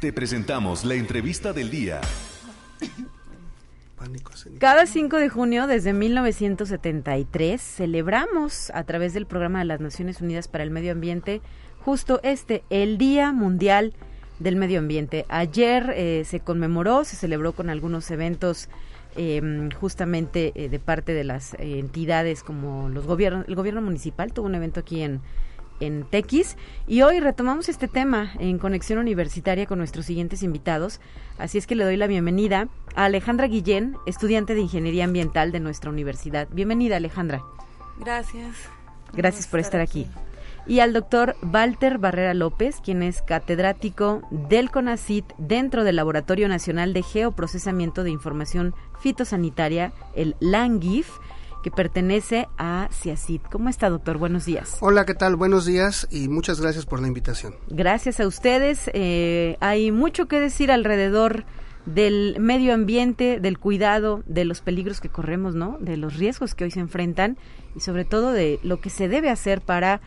[0.00, 2.00] Te presentamos la entrevista del día.
[4.60, 10.48] Cada 5 de junio, desde 1973, celebramos a través del Programa de las Naciones Unidas
[10.48, 11.42] para el Medio Ambiente
[11.84, 13.92] justo este, el Día Mundial
[14.40, 15.24] del Medio Ambiente.
[15.28, 18.68] Ayer eh, se conmemoró, se celebró con algunos eventos
[19.14, 24.46] em, justamente eh, de parte de las entidades como los gobiernos, el gobierno municipal tuvo
[24.46, 25.20] un evento aquí en,
[25.80, 26.56] en Tequis.
[26.86, 31.00] Y hoy retomamos este tema en conexión universitaria con nuestros siguientes invitados.
[31.38, 35.60] Así es que le doy la bienvenida a Alejandra Guillén, estudiante de Ingeniería Ambiental de
[35.60, 36.48] nuestra universidad.
[36.50, 37.42] Bienvenida, Alejandra.
[37.98, 38.56] Gracias.
[39.12, 40.06] Gracias por estar aquí.
[40.70, 46.92] Y al doctor Walter Barrera López, quien es catedrático del CONACIT dentro del Laboratorio Nacional
[46.92, 51.08] de Geoprocesamiento de Información Fitosanitaria, el LANGIF
[51.64, 53.40] que pertenece a CIACID.
[53.50, 54.16] ¿Cómo está, doctor?
[54.18, 54.76] Buenos días.
[54.78, 55.34] Hola, ¿qué tal?
[55.34, 57.56] Buenos días y muchas gracias por la invitación.
[57.68, 58.88] Gracias a ustedes.
[58.94, 61.46] Eh, hay mucho que decir alrededor
[61.84, 65.78] del medio ambiente, del cuidado, de los peligros que corremos, ¿no?
[65.80, 67.38] De los riesgos que hoy se enfrentan
[67.74, 70.00] y sobre todo de lo que se debe hacer para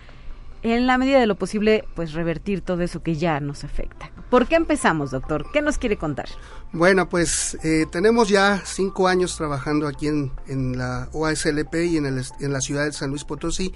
[0.63, 4.11] en la medida de lo posible, pues revertir todo eso que ya nos afecta.
[4.29, 5.45] ¿Por qué empezamos, doctor?
[5.51, 6.27] ¿Qué nos quiere contar?
[6.71, 12.05] Bueno, pues eh, tenemos ya cinco años trabajando aquí en, en la OASLP y en,
[12.05, 13.73] el, en, la ciudad de San Luis Potosí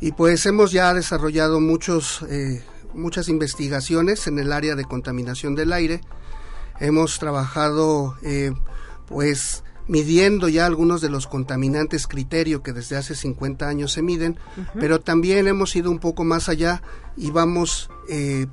[0.00, 5.72] y pues hemos ya desarrollado muchos, eh, muchas investigaciones en el área de contaminación del
[5.72, 6.00] aire.
[6.80, 8.52] Hemos trabajado eh,
[9.06, 14.38] pues midiendo ya algunos de los contaminantes criterio que desde hace 50 años se miden,
[14.78, 16.82] pero también hemos ido un poco más allá
[17.16, 18.46] y vamos eh,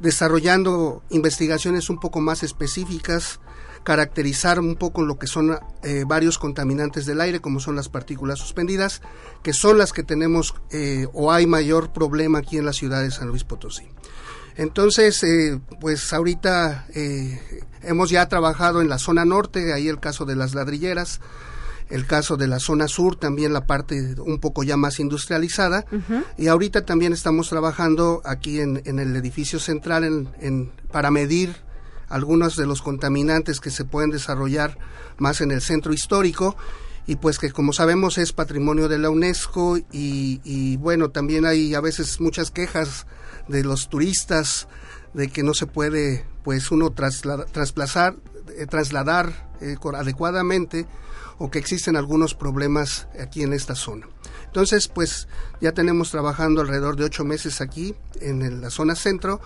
[0.00, 3.40] desarrollando investigaciones un poco más específicas,
[3.84, 8.38] caracterizar un poco lo que son eh, varios contaminantes del aire, como son las partículas
[8.38, 9.02] suspendidas,
[9.42, 13.10] que son las que tenemos eh, o hay mayor problema aquí en la ciudad de
[13.10, 13.84] San Luis Potosí.
[14.56, 17.40] Entonces, eh, pues ahorita eh,
[17.82, 21.20] hemos ya trabajado en la zona norte, ahí el caso de las ladrilleras,
[21.90, 25.84] el caso de la zona sur, también la parte un poco ya más industrializada,
[26.38, 31.56] y ahorita también estamos trabajando aquí en, en el edificio central en, en, para medir
[32.08, 34.78] algunos de los contaminantes que se pueden desarrollar
[35.18, 36.56] más en el centro histórico.
[37.06, 41.74] Y pues que como sabemos es patrimonio de la UNESCO y, y bueno también hay
[41.74, 43.06] a veces muchas quejas
[43.48, 44.68] de los turistas,
[45.12, 48.16] de que no se puede pues uno trasplazar,
[48.56, 50.86] eh, trasladar eh, adecuadamente
[51.38, 54.06] o que existen algunos problemas aquí en esta zona.
[54.46, 55.26] Entonces, pues
[55.60, 59.40] ya tenemos trabajando alrededor de ocho meses aquí en la zona centro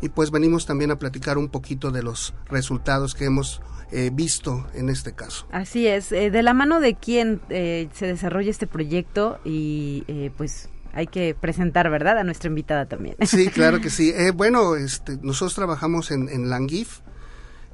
[0.00, 4.66] y pues venimos también a platicar un poquito de los resultados que hemos eh, visto
[4.74, 5.46] en este caso.
[5.52, 10.02] Así es, de la mano de quién eh, se desarrolla este proyecto y
[10.36, 13.16] pues hay que presentar, ¿verdad?, a nuestra invitada también.
[13.26, 14.12] Sí, claro que sí.
[14.16, 17.00] Eh, bueno, este, nosotros trabajamos en, en Langif,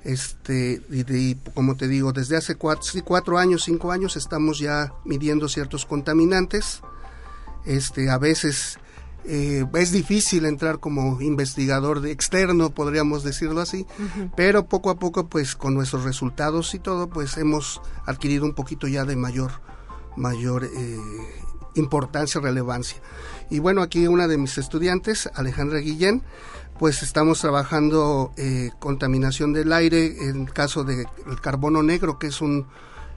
[0.04, 5.48] este, y, como te digo, desde hace cuatro, cuatro, años, cinco años estamos ya midiendo
[5.48, 6.80] ciertos contaminantes.
[7.66, 8.78] Este, a veces
[9.24, 14.33] eh, es difícil entrar como investigador de externo, podríamos decirlo así, uh -huh.
[14.35, 18.88] pero poco a poco, pues con nuestros resultados y todo, pues hemos adquirido un poquito
[18.88, 19.50] ya de mayor,
[20.16, 20.96] mayor eh,
[21.74, 22.98] importancia, relevancia.
[23.50, 26.22] Y bueno, aquí una de mis estudiantes, Alejandra Guillén,
[26.78, 32.28] pues estamos trabajando eh, contaminación del aire en el caso del de carbono negro, que
[32.28, 32.66] es un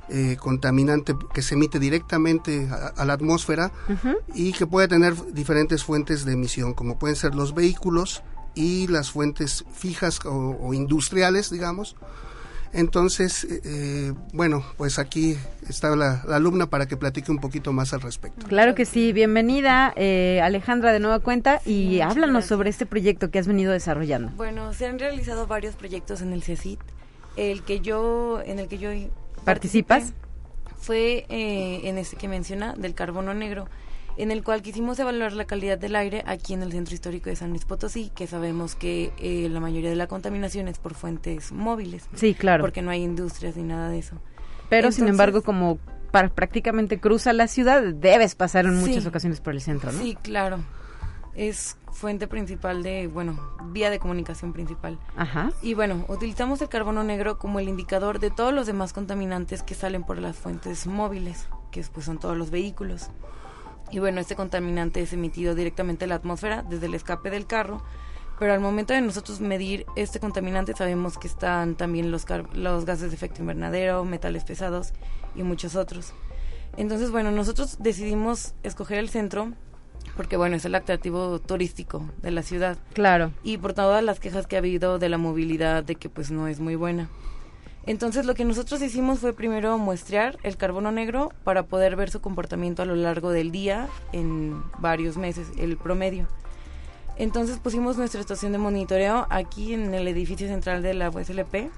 [0.10, 4.18] eh, contaminante que se emite directamente a, a la atmósfera uh -huh.
[4.36, 8.22] y que puede tener diferentes fuentes de emisión, como pueden ser los vehículos
[8.54, 11.96] y las fuentes fijas o, o industriales, digamos,
[12.74, 15.38] entonces, eh, bueno, pues aquí
[15.70, 18.48] está la, la, alumna para que platique un poquito más al respecto.
[18.48, 22.50] Claro que sí, bienvenida eh, Alejandra de nueva cuenta y háblanos gracias.
[22.50, 24.32] sobre este proyecto que has venido desarrollando.
[24.36, 26.80] Bueno, se han realizado varios proyectos en el CECIT.
[27.36, 28.90] El que yo, en el que yo
[29.46, 30.14] participas
[30.78, 33.68] fue eh, en este que menciona del carbono negro
[34.18, 37.36] en el cual quisimos evaluar la calidad del aire aquí en el centro histórico de
[37.36, 41.52] San Luis Potosí, que sabemos que eh, la mayoría de la contaminación es por fuentes
[41.52, 42.08] móviles.
[42.14, 42.64] Sí, claro.
[42.64, 44.18] Porque no hay industrias ni nada de eso.
[44.70, 45.80] Pero Entonces, sin embargo, como
[46.12, 50.00] para, prácticamente cruza la ciudad, debes pasar en muchas sí, ocasiones por el centro, ¿no?
[50.00, 50.60] Sí, claro.
[51.36, 53.40] Es fuente principal de, bueno,
[53.72, 55.00] vía de comunicación principal.
[55.16, 55.52] Ajá.
[55.64, 59.74] Y bueno, utilizamos el carbono negro como el indicador de todos los demás contaminantes que
[59.74, 63.10] salen por las fuentes móviles, que pues son todos los vehículos.
[63.94, 67.84] Y bueno, este contaminante es emitido directamente a la atmósfera desde el escape del carro,
[68.40, 73.12] pero al momento de nosotros medir este contaminante sabemos que están también los, los gases
[73.12, 74.94] de efecto invernadero, metales pesados
[75.36, 76.12] y muchos otros.
[76.76, 79.54] Entonces, bueno, nosotros decidimos escoger el centro
[80.18, 82.80] porque bueno, es el atractivo turístico de la ciudad.
[82.94, 83.32] Claro.
[83.44, 86.48] Y por todas las quejas que ha habido de la movilidad, de que pues no
[86.48, 87.10] es muy buena.
[87.86, 92.22] Entonces lo que nosotros hicimos fue primero muestrear el carbono negro para poder ver su
[92.22, 96.28] comportamiento a lo largo del día en varios meses, el promedio.
[97.18, 101.70] Entonces pusimos nuestra estación de monitoreo aquí en el edificio central de la USLP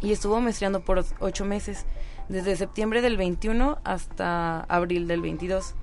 [0.00, 1.86] y estuvo muestreando por ocho meses,
[2.28, 5.74] desde septiembre del 21 hasta abril del 22.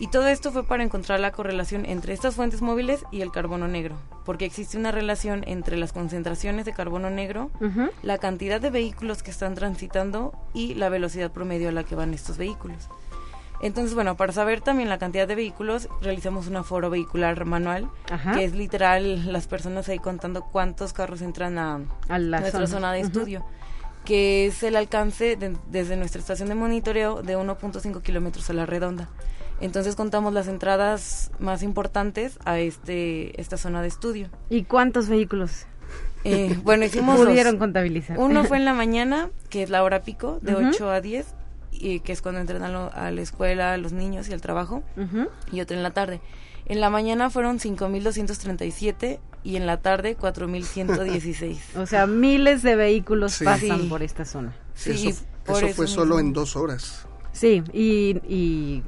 [0.00, 3.68] Y todo esto fue para encontrar la correlación entre estas fuentes móviles y el carbono
[3.68, 7.50] negro, porque existe una relación entre las concentraciones de carbono negro,
[8.02, 12.14] la cantidad de vehículos que están transitando y la velocidad promedio a la que van
[12.14, 12.88] estos vehículos.
[13.60, 17.90] Entonces, bueno, para saber también la cantidad de vehículos, realizamos un aforo vehicular manual,
[18.34, 21.78] que es literal las personas ahí contando cuántos carros entran a,
[22.08, 23.44] nuestra zona, de estudio,
[24.06, 29.10] que es el alcance desde nuestra estación de monitoreo de 1.5 kilómetros a la redonda.
[29.60, 34.28] Entonces contamos las entradas más importantes a este esta zona de estudio.
[34.48, 35.66] ¿Y cuántos vehículos?
[36.24, 38.18] Eh, bueno, hicimos pudieron contabilizar.
[38.18, 41.26] Uno fue en la mañana, que es la hora pico, de 8 a 10,
[41.72, 44.82] y que es cuando entran a, la escuela, los niños y al trabajo,
[45.52, 46.20] y otro en la tarde.
[46.66, 51.58] En la mañana fueron 5.237 y en la tarde 4.116.
[51.76, 54.54] o sea, miles de vehículos pasan por esta zona.
[54.74, 57.06] Sí, eso, fue solo en dos horas.
[57.32, 58.82] Sí, y, y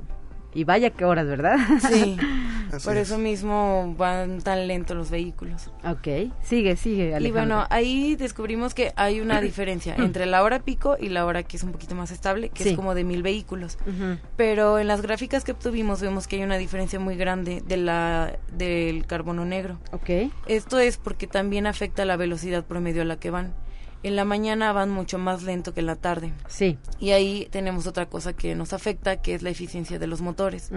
[0.55, 1.57] y vaya que horas, ¿verdad?
[1.91, 2.17] Sí.
[2.85, 5.71] por eso mismo van tan lentos los vehículos.
[5.85, 7.15] Ok, sigue, sigue.
[7.15, 7.29] Alejandra.
[7.29, 11.43] Y bueno, ahí descubrimos que hay una diferencia entre la hora pico y la hora
[11.43, 13.79] que es un poquito más estable, que es como de mil vehículos.
[14.37, 18.39] Pero en las gráficas que obtuvimos vemos que hay una diferencia muy grande de la
[18.53, 19.79] del carbono negro.
[19.93, 20.31] Ok.
[20.47, 23.53] Esto es porque también afecta la velocidad promedio a la que van
[24.03, 26.33] en la mañana van mucho más lento que en la tarde.
[26.49, 26.79] Sí.
[26.99, 30.71] Y ahí tenemos otra cosa que nos afecta, que es la eficiencia de los motores.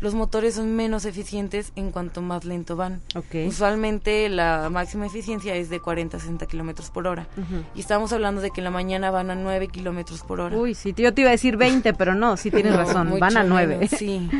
[0.00, 3.00] Los motores son menos eficientes en cuanto más lento van.
[3.14, 3.46] Okay.
[3.48, 7.26] Usualmente la máxima eficiencia es de 40 a 60 kilómetros por hora.
[7.74, 10.56] Y estamos hablando de que en la mañana van a 9 kilómetros por hora.
[10.56, 13.44] Uy, sí, yo te iba a decir 20, pero no, sí tienes razón, van a
[13.44, 13.88] 9.
[13.88, 14.28] sí.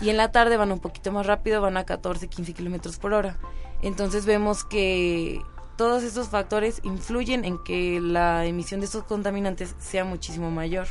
[0.00, 3.14] Y en la tarde van un poquito más rápido, van a 14, 15 kilómetros por
[3.14, 3.38] hora.
[3.82, 5.40] Entonces vemos que
[5.76, 10.86] todos estos factores influyen en que la emisión de estos contaminantes sea muchísimo mayor.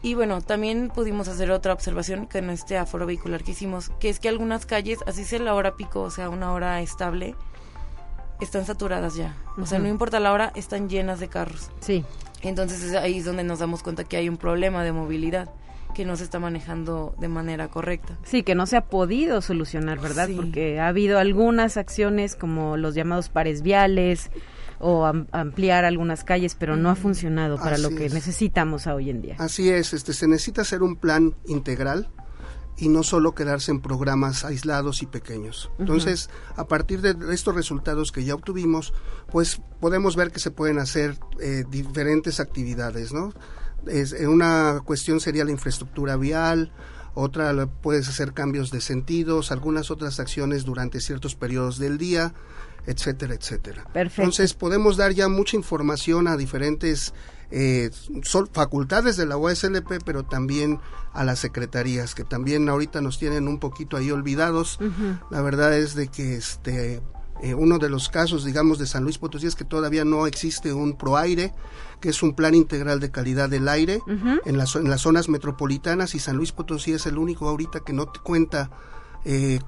[0.00, 4.08] Y bueno, también pudimos hacer otra observación que en este aforo vehicular que hicimos, que
[4.08, 7.34] es que algunas calles, así sea la hora pico, o sea, una hora estable,
[8.40, 9.36] están saturadas ya.
[9.60, 11.70] O sea, no importa la hora, están llenas de carros.
[11.80, 12.04] Sí.
[12.42, 15.50] Entonces ahí es donde nos damos cuenta que hay un problema de movilidad
[15.98, 18.16] que no se está manejando de manera correcta.
[18.22, 20.28] Sí, que no se ha podido solucionar, ¿verdad?
[20.36, 24.30] Porque ha habido algunas acciones como los llamados pares viales
[24.78, 29.34] o ampliar algunas calles, pero no ha funcionado para lo que necesitamos hoy en día.
[29.40, 32.08] Así es, este se necesita hacer un plan integral
[32.76, 35.68] y no solo quedarse en programas aislados y pequeños.
[35.80, 38.94] Entonces, a partir de estos resultados que ya obtuvimos,
[39.32, 43.32] pues podemos ver que se pueden hacer eh, diferentes actividades, ¿no?
[43.86, 46.72] Es, una cuestión sería la infraestructura vial,
[47.14, 52.32] otra puedes hacer cambios de sentidos, algunas otras acciones durante ciertos periodos del día,
[52.86, 53.84] etcétera, etcétera.
[53.92, 54.22] Perfecto.
[54.22, 57.12] Entonces podemos dar ya mucha información a diferentes
[57.50, 57.90] eh,
[58.52, 60.80] facultades de la USLP, pero también
[61.12, 64.78] a las secretarías, que también ahorita nos tienen un poquito ahí olvidados.
[65.30, 67.00] La verdad es de que este
[67.42, 70.72] eh, uno de los casos, digamos, de San Luis Potosí es que todavía no existe
[70.72, 71.54] un ProAire,
[72.00, 74.00] que es un plan integral de calidad del aire
[74.44, 77.92] en, las, en las zonas metropolitanas y San Luis Potosí es el único ahorita que
[77.92, 78.70] no cuenta
[79.24, 79.60] eh,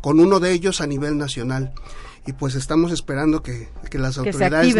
[0.00, 1.72] con uno de ellos a nivel nacional.
[2.26, 4.74] Y pues estamos esperando que, las autoridades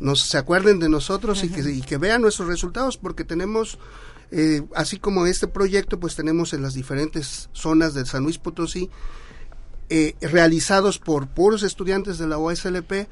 [0.00, 3.78] nos, se acuerden de nosotros y, que, que vean nuestros resultados porque tenemos...
[4.32, 8.88] Eh, así como este proyecto, pues tenemos en las diferentes zonas de San Luis Potosí
[9.90, 13.08] eh, realizados por puros estudiantes de la OSLP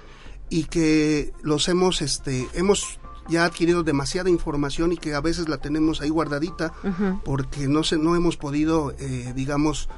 [0.49, 5.59] y que los hemos, este, hemos ya adquirido demasiada información y que a veces la
[5.59, 6.73] tenemos ahí guardadita
[7.25, 9.89] porque no se, no hemos podido, eh, digamos,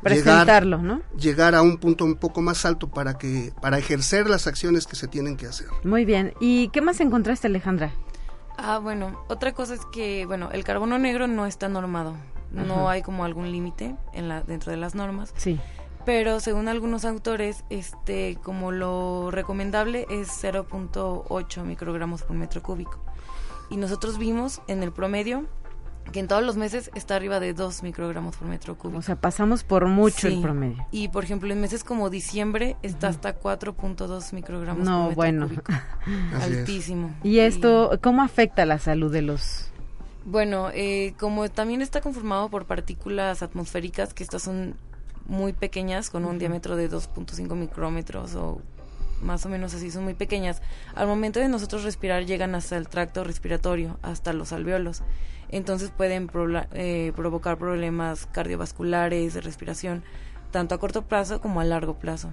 [0.00, 1.18] presentarlo, llegar, ¿no?
[1.18, 4.94] Llegar a un punto un poco más alto para que, para ejercer las acciones que
[4.94, 5.66] se tienen que hacer.
[5.82, 6.34] Muy bien.
[6.40, 7.92] ¿Y qué más encontraste, Alejandra?
[8.56, 12.16] Ah, bueno, otra cosa es que, bueno, el carbono negro no está normado.
[12.52, 15.34] No hay como algún límite en la dentro de las normas.
[15.36, 15.60] Sí
[16.08, 22.98] pero según algunos autores, este, como lo recomendable es 0.8 microgramos por metro cúbico.
[23.68, 25.44] Y nosotros vimos en el promedio
[26.10, 29.00] que en todos los meses está arriba de 2 microgramos por metro cúbico.
[29.00, 30.86] O sea, pasamos por mucho el promedio.
[30.92, 35.48] Y por ejemplo, en meses como diciembre está hasta 4.2 microgramos por metro bueno.
[35.48, 35.72] cúbico.
[36.40, 37.14] Altísimo.
[37.22, 39.66] ¿Y esto cómo afecta la salud de los
[40.24, 44.74] bueno, eh, como también está conformado por partículas atmosféricas, que estas son
[45.28, 48.60] muy pequeñas, con un diámetro de 2.5 micrómetros o
[49.22, 50.62] más o menos así, son muy pequeñas.
[50.94, 55.02] Al momento de nosotros respirar llegan hasta el tracto respiratorio, hasta los alveolos.
[55.50, 56.30] Entonces pueden
[56.72, 60.02] eh, provocar problemas cardiovasculares, de respiración,
[60.50, 62.32] tanto a corto plazo como a largo plazo.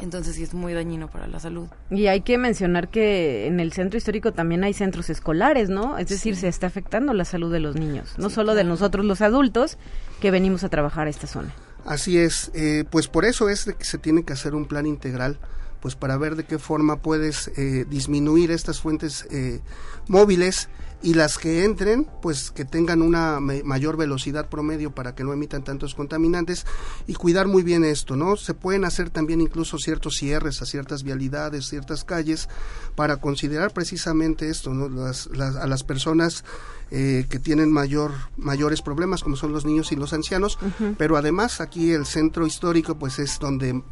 [0.00, 1.68] Entonces sí es muy dañino para la salud.
[1.90, 5.98] Y hay que mencionar que en el centro histórico también hay centros escolares, ¿no?
[5.98, 9.20] Es decir, se está afectando la salud de los niños, no solo de nosotros los
[9.20, 9.78] adultos
[10.20, 11.54] que venimos a trabajar a esta zona.
[11.84, 14.86] Así es, eh, pues por eso es de que se tiene que hacer un plan
[14.86, 15.38] integral
[15.84, 19.60] pues para ver de qué forma puedes eh, disminuir estas fuentes eh,
[20.08, 20.70] móviles
[21.02, 25.62] y las que entren, pues que tengan una mayor velocidad promedio para que no emitan
[25.62, 26.64] tantos contaminantes
[27.06, 28.36] y cuidar muy bien esto, ¿no?
[28.38, 32.48] Se pueden hacer también incluso ciertos cierres a ciertas vialidades, ciertas calles,
[32.94, 34.88] para considerar precisamente esto, ¿no?
[34.88, 36.46] Las, a las personas
[36.90, 40.58] eh, que tienen mayor, mayores problemas, como son los niños y los ancianos,
[40.96, 43.82] pero además aquí el centro histórico, pues es donde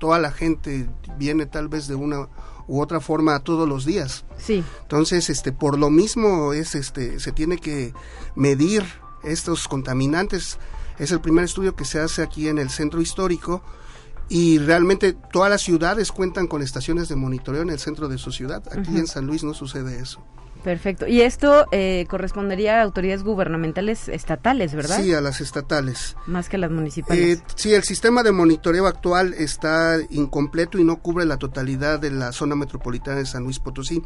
[0.00, 2.28] toda la gente viene tal vez de una
[2.66, 4.24] u otra forma todos los días.
[4.38, 4.64] Sí.
[4.82, 7.94] Entonces, este, por lo mismo es, este, se tiene que
[8.34, 8.84] medir
[9.22, 10.58] estos contaminantes.
[10.98, 13.62] Es el primer estudio que se hace aquí en el centro histórico
[14.28, 18.32] y realmente todas las ciudades cuentan con estaciones de monitoreo en el centro de su
[18.32, 18.62] ciudad.
[18.72, 20.24] Aquí en San Luis no sucede eso.
[20.62, 21.06] Perfecto.
[21.06, 25.02] Y esto eh, correspondería a autoridades gubernamentales estatales, ¿verdad?
[25.02, 26.16] Sí, a las estatales.
[26.26, 27.38] Más que a las municipales.
[27.38, 32.10] Eh, sí, el sistema de monitoreo actual está incompleto y no cubre la totalidad de
[32.10, 34.02] la zona metropolitana de San Luis Potosí.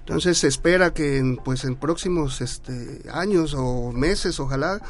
[0.00, 4.80] Entonces se espera que en, pues en próximos este, años o meses, ojalá,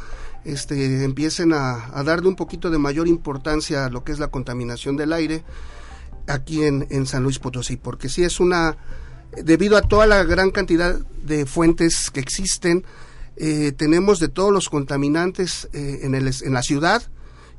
[0.45, 4.29] este, empiecen a, a, darle un poquito de mayor importancia a lo que es la
[4.29, 5.43] contaminación del aire
[6.27, 8.77] aquí en, en San Luis Potosí, porque sí es una
[9.33, 12.85] debido a toda la gran cantidad de fuentes que existen,
[13.37, 17.03] eh, tenemos de todos los contaminantes eh, en, el, en la ciudad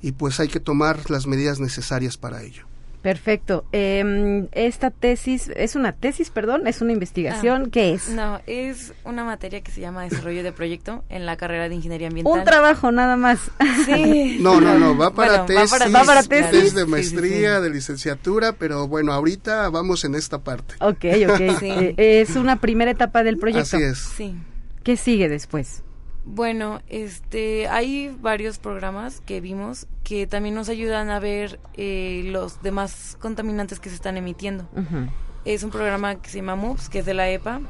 [0.02, 2.67] y pues hay que tomar las medidas necesarias para ello.
[3.02, 3.66] Perfecto.
[3.72, 6.68] Em, esta tesis, ¿es una tesis, perdón?
[6.68, 7.64] ¿Es una investigación?
[7.68, 8.10] Ah, ¿Qué es?
[8.10, 12.08] No, es una materia que se llama Desarrollo de Proyecto en la carrera de Ingeniería
[12.08, 12.40] Ambiental.
[12.40, 13.40] Un trabajo nada más.
[13.86, 14.40] Sí.
[14.48, 15.74] No, no, no, va para tesis.
[15.94, 16.74] Va para, tesis.
[16.74, 20.76] de maestría, de licenciatura, pero bueno, ahorita vamos en esta parte.
[20.80, 21.42] Ok, ok.
[21.42, 23.78] Eh, es una primera etapa del proyecto.
[23.78, 23.98] Así es.
[23.98, 24.36] Sí.
[24.84, 25.84] ¿Qué sigue después?
[26.30, 32.62] Bueno, este, hay varios programas que vimos que también nos ayudan a ver eh, los
[32.62, 34.68] demás contaminantes que se están emitiendo.
[35.46, 37.62] Es un programa que se llama MOOPS, que es de la EPA,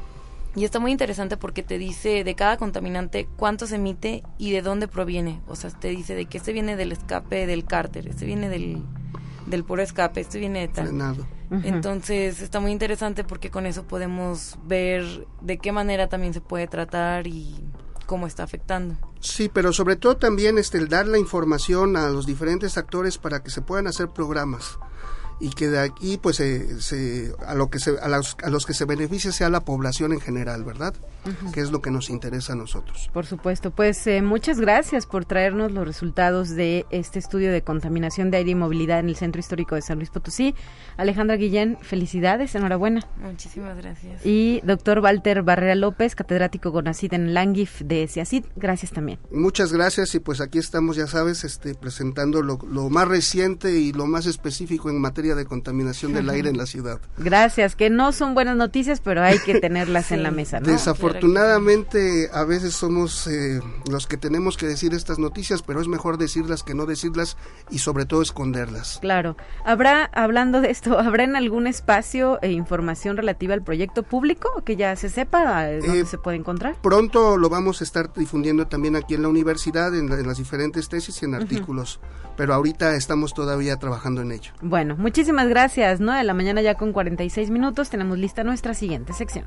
[0.56, 4.60] y está muy interesante porque te dice de cada contaminante cuánto se emite y de
[4.60, 5.40] dónde proviene.
[5.46, 8.82] O sea, te dice de que este viene del escape del cárter, este viene del,
[9.46, 11.24] del puro escape, este viene de tal.
[11.62, 16.66] Entonces está muy interesante porque con eso podemos ver de qué manera también se puede
[16.66, 17.54] tratar y
[18.08, 18.96] cómo está afectando.
[19.20, 23.42] Sí, pero sobre todo también este, el dar la información a los diferentes actores para
[23.42, 24.78] que se puedan hacer programas
[25.40, 28.72] y que de aquí pues se, a lo que se, a los, a los que
[28.72, 30.94] se beneficie sea la población en general, ¿verdad?
[31.52, 33.10] Que es lo que nos interesa a nosotros.
[33.12, 38.30] Por supuesto, pues eh, muchas gracias por traernos los resultados de este estudio de contaminación
[38.30, 40.54] de aire y movilidad en el Centro Histórico de San Luis Potosí.
[40.96, 43.06] Alejandra Guillén, felicidades, enhorabuena.
[43.20, 44.24] Muchísimas gracias.
[44.24, 49.18] Y doctor Walter Barrera López, catedrático CONACID en LANGIF de CIACID, gracias también.
[49.30, 53.92] Muchas gracias y pues aquí estamos, ya sabes, este, presentando lo, lo más reciente y
[53.92, 57.00] lo más específico en materia de contaminación del aire en la ciudad.
[57.18, 60.60] Gracias, que no son buenas noticias, pero hay que tenerlas en la mesa.
[60.60, 61.17] Desafortunadamente,
[62.32, 63.60] a veces somos eh,
[63.90, 67.36] los que tenemos que decir estas noticias, pero es mejor decirlas que no decirlas
[67.70, 68.98] y sobre todo esconderlas.
[69.00, 69.36] Claro.
[69.64, 74.76] ¿Habrá, hablando de esto, habrá en algún espacio e información relativa al proyecto público que
[74.76, 76.76] ya se sepa eh, dónde se puede encontrar?
[76.80, 81.22] Pronto lo vamos a estar difundiendo también aquí en la universidad, en, las diferentes tesis
[81.22, 82.00] y en artículos,
[82.36, 84.52] pero ahorita estamos todavía trabajando en ello.
[84.62, 85.98] Bueno, muchísimas gracias.
[86.00, 86.12] ¿no?
[86.12, 89.46] De la mañana ya con 46 minutos tenemos lista nuestra siguiente sección.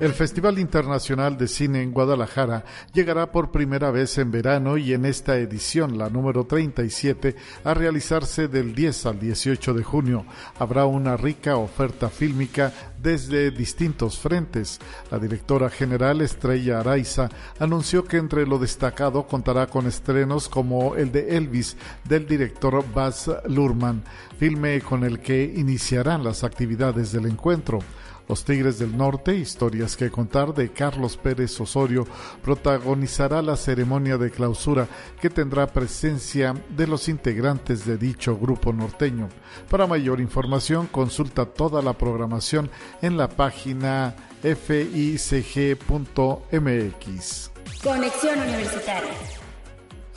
[0.00, 5.04] El Festival Internacional de Cine en Guadalajara llegará por primera vez en verano y en
[5.04, 7.34] esta edición, la número 37,
[7.64, 10.24] a realizarse del 10 al 18 de junio.
[10.60, 12.72] Habrá una rica oferta fílmica
[13.02, 14.78] desde distintos frentes.
[15.10, 17.28] La directora general Estrella Araiza
[17.58, 23.28] anunció que entre lo destacado contará con estrenos como el de Elvis del director Baz
[23.48, 24.04] Luhrmann,
[24.38, 27.80] filme con el que iniciarán las actividades del encuentro.
[28.28, 32.06] Los Tigres del Norte, historias que contar de Carlos Pérez Osorio,
[32.42, 34.86] protagonizará la ceremonia de clausura
[35.20, 39.28] que tendrá presencia de los integrantes de dicho grupo norteño.
[39.70, 42.70] Para mayor información, consulta toda la programación
[43.00, 45.18] en la página ficg.mx.
[47.82, 49.37] Conexión Universitaria.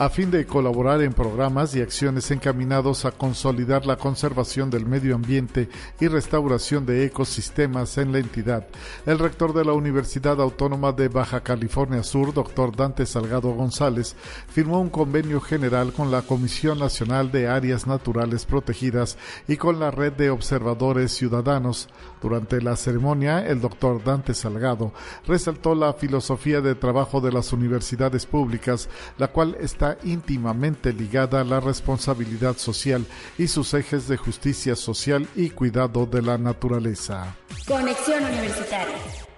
[0.01, 5.13] A fin de colaborar en programas y acciones encaminados a consolidar la conservación del medio
[5.13, 8.65] ambiente y restauración de ecosistemas en la entidad.
[9.05, 14.15] El rector de la Universidad Autónoma de Baja California Sur, doctor Dante Salgado González,
[14.47, 19.91] firmó un convenio general con la Comisión Nacional de Áreas Naturales Protegidas y con la
[19.91, 21.89] Red de Observadores Ciudadanos.
[22.21, 24.93] Durante la ceremonia, el doctor Dante Salgado
[25.25, 31.43] resaltó la filosofía de trabajo de las universidades públicas, la cual está íntimamente ligada a
[31.43, 33.05] la responsabilidad social
[33.37, 37.35] y sus ejes de justicia social y cuidado de la naturaleza.
[37.67, 39.30] Conexión Universitaria.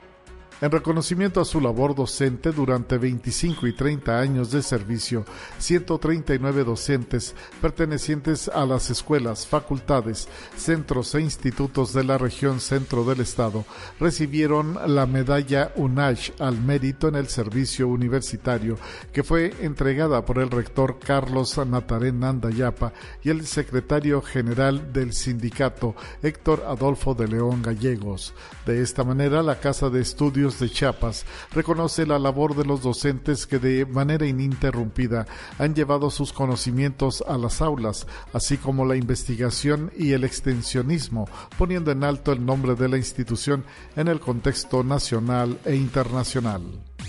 [0.63, 5.25] En reconocimiento a su labor docente durante 25 y 30 años de servicio,
[5.57, 13.19] 139 docentes pertenecientes a las escuelas, facultades, centros e institutos de la región centro del
[13.19, 13.65] estado
[13.99, 18.77] recibieron la medalla UNASH al mérito en el servicio universitario,
[19.11, 25.93] que fue entregada por el rector Carlos Natarén Nandayapa y el secretario general del sindicato
[26.21, 28.33] Héctor Adolfo de León Gallegos.
[28.65, 33.47] De esta manera, la Casa de Estudios de Chiapas reconoce la labor de los docentes
[33.47, 35.25] que de manera ininterrumpida
[35.57, 41.27] han llevado sus conocimientos a las aulas, así como la investigación y el extensionismo,
[41.57, 46.61] poniendo en alto el nombre de la institución en el contexto nacional e internacional.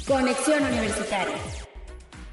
[0.07, 1.64] Conexión Universitaria.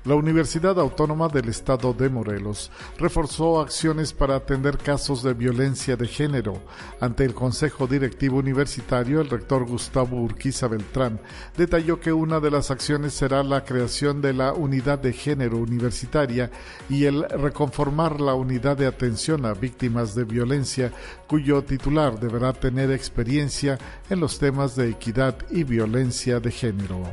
[0.03, 6.07] La Universidad Autónoma del Estado de Morelos reforzó acciones para atender casos de violencia de
[6.07, 6.59] género.
[6.99, 11.19] Ante el Consejo Directivo Universitario, el rector Gustavo Urquiza Beltrán
[11.55, 16.49] detalló que una de las acciones será la creación de la Unidad de Género Universitaria
[16.89, 20.91] y el reconformar la Unidad de Atención a Víctimas de Violencia,
[21.27, 23.77] cuyo titular deberá tener experiencia
[24.09, 27.03] en los temas de equidad y violencia de género.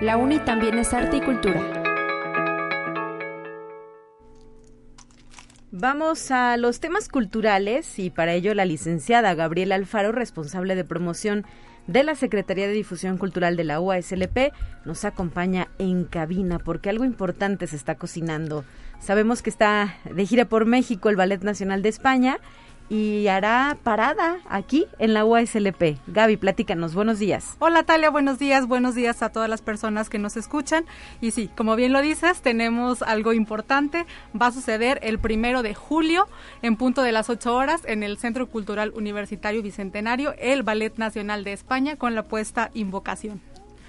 [0.00, 1.60] La UNI también es arte y cultura.
[5.72, 11.44] Vamos a los temas culturales y para ello la licenciada Gabriela Alfaro, responsable de promoción
[11.88, 14.52] de la Secretaría de Difusión Cultural de la UASLP,
[14.84, 18.64] nos acompaña en cabina porque algo importante se está cocinando.
[19.00, 22.38] Sabemos que está de gira por México el Ballet Nacional de España
[22.88, 25.98] y hará parada aquí en la UASLP.
[26.06, 27.56] Gaby, platícanos, buenos días.
[27.58, 30.84] Hola Talia, buenos días, buenos días a todas las personas que nos escuchan.
[31.20, 34.06] Y sí, como bien lo dices, tenemos algo importante.
[34.40, 36.28] Va a suceder el primero de julio,
[36.62, 41.44] en punto de las 8 horas, en el Centro Cultural Universitario Bicentenario, el Ballet Nacional
[41.44, 43.40] de España, con la puesta Invocación.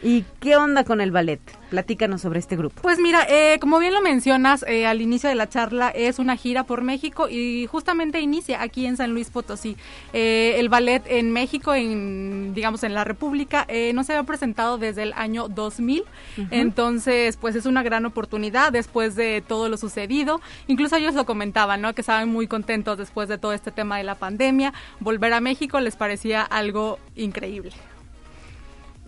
[0.01, 1.41] ¿Y qué onda con el ballet?
[1.69, 2.81] Platícanos sobre este grupo.
[2.81, 6.35] Pues mira, eh, como bien lo mencionas eh, al inicio de la charla, es una
[6.35, 9.75] gira por México y justamente inicia aquí en San Luis Potosí.
[10.13, 15.03] Eh, el ballet en México, en digamos en la República, no se había presentado desde
[15.03, 16.03] el año 2000,
[16.51, 20.41] entonces pues es una gran oportunidad después de todo lo sucedido.
[20.67, 21.93] Incluso ellos lo comentaban, ¿no?
[21.93, 24.73] Que estaban muy contentos después de todo este tema de la pandemia.
[24.99, 27.73] Volver a México les parecía algo increíble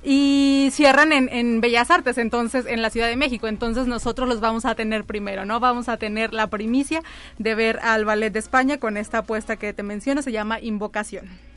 [0.03, 3.47] y cierran en, en, Bellas Artes, entonces en la Ciudad de México.
[3.47, 5.59] Entonces nosotros los vamos a tener primero, ¿no?
[5.59, 7.03] Vamos a tener la primicia
[7.37, 11.50] de ver al Ballet de España con esta apuesta que te menciono, se llama Invocación.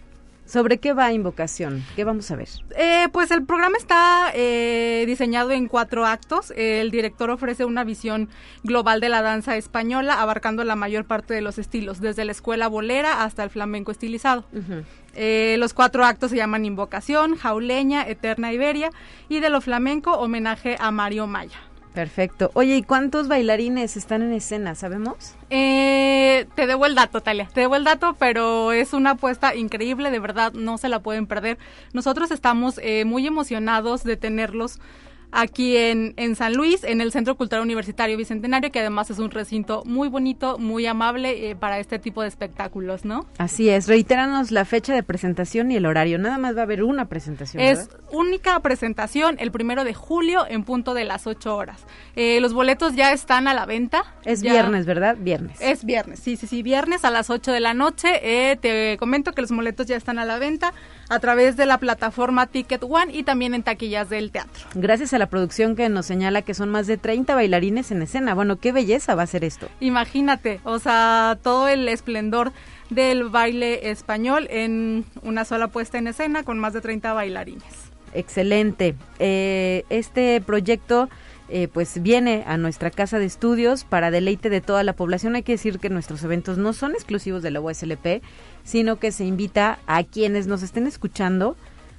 [0.47, 1.83] ¿Sobre qué va Invocación?
[1.97, 2.49] ¿Qué vamos a ver?
[2.77, 6.53] Eh, pues el programa está eh, diseñado en cuatro actos.
[6.55, 8.29] El director ofrece una visión
[8.63, 12.69] global de la danza española, abarcando la mayor parte de los estilos, desde la escuela
[12.69, 14.45] bolera hasta el flamenco estilizado.
[15.15, 18.91] Eh, los cuatro actos se llaman Invocación, Jauleña, Eterna Iberia
[19.29, 21.59] y de lo flamenco, homenaje a Mario Maya.
[21.95, 22.51] Perfecto.
[22.55, 24.75] Oye, ¿y cuántos bailarines están en escena?
[24.75, 25.37] ¿Sabemos?
[25.49, 27.49] Eh, te debo el dato, Talia.
[27.55, 31.29] Te debo el dato, pero es una apuesta increíble, de verdad, no se la pueden
[31.29, 31.57] perder.
[31.93, 34.81] Nosotros estamos eh, muy emocionados de tenerlos
[35.35, 39.31] aquí en, en San Luis, en el Centro Cultural Universitario Bicentenario, que además es un
[39.31, 43.27] recinto muy bonito, muy amable eh, para este tipo de espectáculos, ¿no?
[43.39, 46.83] Así es, reiteranos la fecha de presentación y el horario, nada más va a haber
[46.85, 47.63] una presentación.
[47.63, 51.85] Es única presentación el primero de julio en punto de las 8 horas.
[52.15, 54.15] Eh, los boletos ya están a la venta.
[54.25, 55.17] Es viernes, ¿verdad?
[55.19, 55.61] Viernes.
[55.61, 58.21] Es viernes, sí, sí, sí, viernes a las 8 de la noche.
[58.23, 60.73] Eh, te comento que los boletos ya están a la venta
[61.09, 64.65] a través de la plataforma Ticket One y también en taquillas del teatro.
[64.75, 68.35] Gracias a la producción que nos señala que son más de 30 bailarines en escena.
[68.35, 69.69] Bueno, qué belleza va a ser esto.
[69.81, 72.53] Imagínate, o sea, todo el esplendor
[72.91, 77.65] del baile español en una sola puesta en escena con más de 30 bailarines.
[78.15, 78.95] Excelente.
[79.19, 81.09] Eh, este proyecto
[81.49, 85.35] eh, pues viene a nuestra casa de estudios para deleite de toda la población.
[85.35, 88.23] Hay que decir que nuestros eventos no son exclusivos de la USLP,
[88.63, 91.57] sino que se invita a quienes nos estén escuchando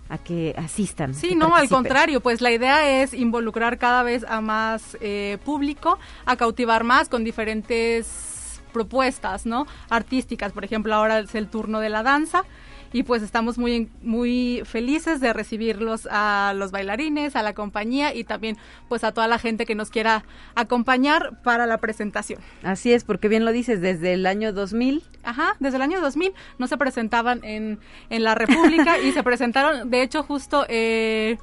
[0.10, 1.14] a que asistan.
[1.14, 6.00] Sí, no, al contrario, pues la idea es involucrar cada vez a más eh, público,
[6.26, 9.68] a cautivar más con diferentes propuestas, ¿no?
[9.90, 12.44] Artísticas, por ejemplo, ahora es el turno de la danza
[12.96, 18.24] y pues estamos muy muy felices de recibirlos a los bailarines, a la compañía y
[18.24, 18.56] también
[18.88, 20.24] pues a toda la gente que nos quiera
[20.56, 22.40] acompañar para la presentación.
[22.64, 25.04] Así es, porque bien lo dices, desde el año 2000.
[25.24, 27.80] Ajá, desde el año 2000 no se presentaban en,
[28.10, 30.66] en la República y se presentaron, de hecho justo...
[30.70, 31.38] Eh,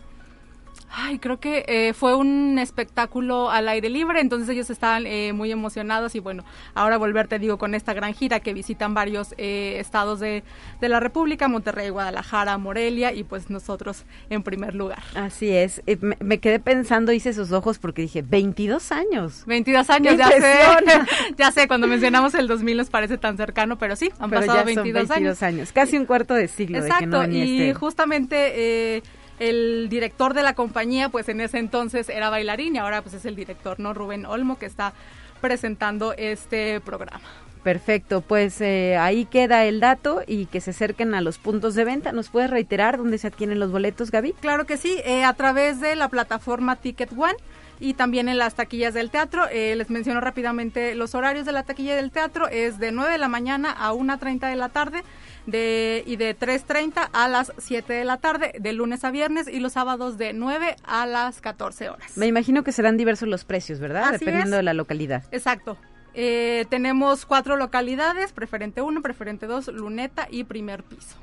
[0.95, 5.51] Ay, creo que eh, fue un espectáculo al aire libre, entonces ellos estaban eh, muy
[5.51, 9.77] emocionados y bueno, ahora volver, te digo, con esta gran gira que visitan varios eh,
[9.79, 10.45] estados de,
[10.83, 15.03] de, la República, Monterrey, Guadalajara, Morelia y pues nosotros en primer lugar.
[15.15, 19.45] Así es, me, me, quedé pensando, hice sus ojos porque dije, 22 años.
[19.47, 20.61] 22 años, ya sé,
[21.39, 24.59] ya sé, cuando mencionamos el 2000 nos parece tan cercano, pero sí, han pero pasado
[24.59, 25.73] ya 22, 22 años.
[25.73, 26.79] Casi un cuarto de siglo.
[26.79, 27.75] Exacto, de que no y este...
[27.75, 29.03] justamente
[29.49, 33.25] el director de la compañía, pues en ese entonces era bailarín y ahora pues es
[33.25, 33.93] el director, ¿no?
[33.93, 34.93] Rubén Olmo, que está
[35.41, 37.23] presentando este programa.
[37.63, 41.85] Perfecto, pues eh, ahí queda el dato y que se acerquen a los puntos de
[41.85, 42.11] venta.
[42.11, 44.33] ¿Nos puedes reiterar dónde se adquieren los boletos, Gaby?
[44.41, 47.37] Claro que sí, eh, a través de la plataforma Ticket One
[47.79, 49.47] y también en las taquillas del teatro.
[49.51, 52.49] Eh, les menciono rápidamente los horarios de la taquilla del teatro.
[52.49, 55.03] Es de 9 de la mañana a 1.30 de la tarde
[55.47, 59.61] de, y de 3.30 a las 7 de la tarde, de lunes a viernes y
[59.61, 62.17] los sábados de 9 a las 14 horas.
[62.17, 64.05] Me imagino que serán diversos los precios, ¿verdad?
[64.05, 64.59] Así Dependiendo es.
[64.59, 65.25] de la localidad.
[65.33, 65.77] Exacto.
[66.15, 71.17] Eh, tenemos cuatro localidades, preferente 1, preferente 2, luneta y primer piso.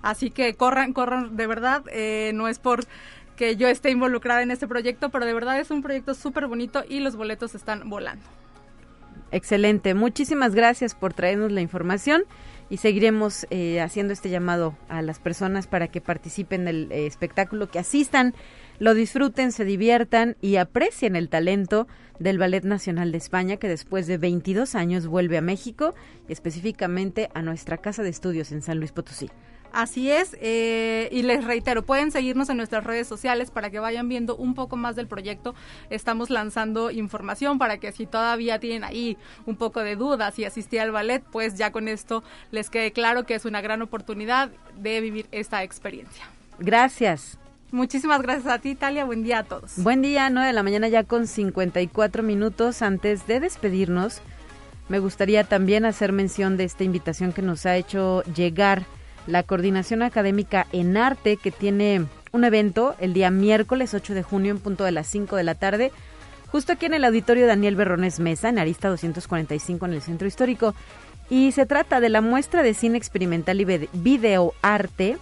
[0.00, 2.84] Así que corran, corran, de verdad, eh, no es por
[3.36, 6.82] que yo esté involucrada en este proyecto, pero de verdad es un proyecto súper bonito
[6.88, 8.24] y los boletos están volando.
[9.30, 12.24] Excelente, muchísimas gracias por traernos la información
[12.72, 17.70] y seguiremos eh, haciendo este llamado a las personas para que participen del eh, espectáculo,
[17.70, 18.32] que asistan,
[18.78, 21.86] lo disfruten, se diviertan y aprecien el talento
[22.18, 25.94] del Ballet Nacional de España, que después de 22 años vuelve a México,
[26.28, 29.28] específicamente a nuestra casa de estudios en San Luis Potosí.
[29.72, 34.06] Así es, eh, y les reitero, pueden seguirnos en nuestras redes sociales para que vayan
[34.08, 35.54] viendo un poco más del proyecto.
[35.88, 39.16] Estamos lanzando información para que si todavía tienen ahí
[39.46, 43.24] un poco de dudas y asistir al ballet, pues ya con esto les quede claro
[43.24, 46.24] que es una gran oportunidad de vivir esta experiencia.
[46.58, 47.38] Gracias.
[47.70, 49.06] Muchísimas gracias a ti, Talia.
[49.06, 49.72] Buen día a todos.
[49.78, 52.82] Buen día, 9 de la mañana ya con 54 minutos.
[52.82, 54.20] Antes de despedirnos,
[54.90, 58.84] me gustaría también hacer mención de esta invitación que nos ha hecho llegar
[59.26, 64.52] la Coordinación Académica en Arte, que tiene un evento el día miércoles 8 de junio
[64.52, 65.92] en punto de las 5 de la tarde,
[66.50, 70.74] justo aquí en el auditorio Daniel Berrones Mesa, en Arista 245 en el Centro Histórico.
[71.30, 75.16] Y se trata de la muestra de cine experimental y videoarte,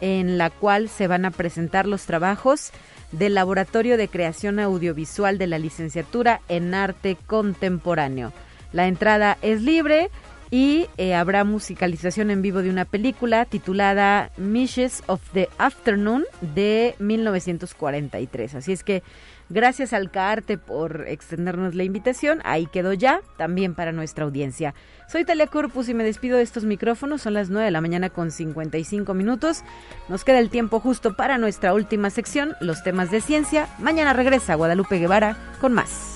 [0.00, 2.70] en la cual se van a presentar los trabajos
[3.12, 8.32] del Laboratorio de Creación Audiovisual de la Licenciatura en Arte Contemporáneo.
[8.72, 10.10] La entrada es libre
[10.50, 16.94] y eh, habrá musicalización en vivo de una película titulada Mishes of the Afternoon de
[16.98, 18.54] 1943.
[18.54, 19.02] Así es que
[19.48, 22.40] gracias al CAARTE por extendernos la invitación.
[22.44, 24.74] Ahí quedó ya, también para nuestra audiencia.
[25.08, 27.22] Soy Talia Corpus y me despido de estos micrófonos.
[27.22, 29.62] Son las 9 de la mañana con 55 minutos.
[30.08, 33.68] Nos queda el tiempo justo para nuestra última sección, los temas de ciencia.
[33.78, 36.15] Mañana regresa Guadalupe Guevara con más.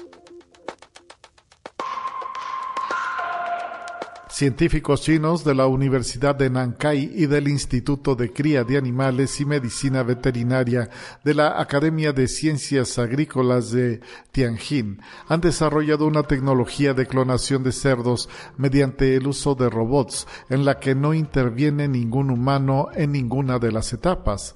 [4.41, 9.45] Científicos chinos de la Universidad de Nankai y del Instituto de Cría de Animales y
[9.45, 10.89] Medicina Veterinaria
[11.23, 17.71] de la Academia de Ciencias Agrícolas de Tianjin han desarrollado una tecnología de clonación de
[17.71, 23.59] cerdos mediante el uso de robots en la que no interviene ningún humano en ninguna
[23.59, 24.55] de las etapas.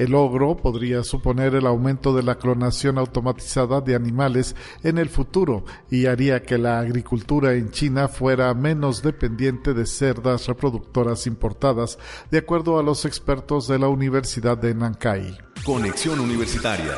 [0.00, 5.66] El logro podría suponer el aumento de la clonación automatizada de animales en el futuro
[5.90, 11.98] y haría que la agricultura en China fuera menos dependiente de cerdas reproductoras importadas,
[12.30, 15.36] de acuerdo a los expertos de la Universidad de Nankai.
[15.66, 16.96] Conexión Universitaria.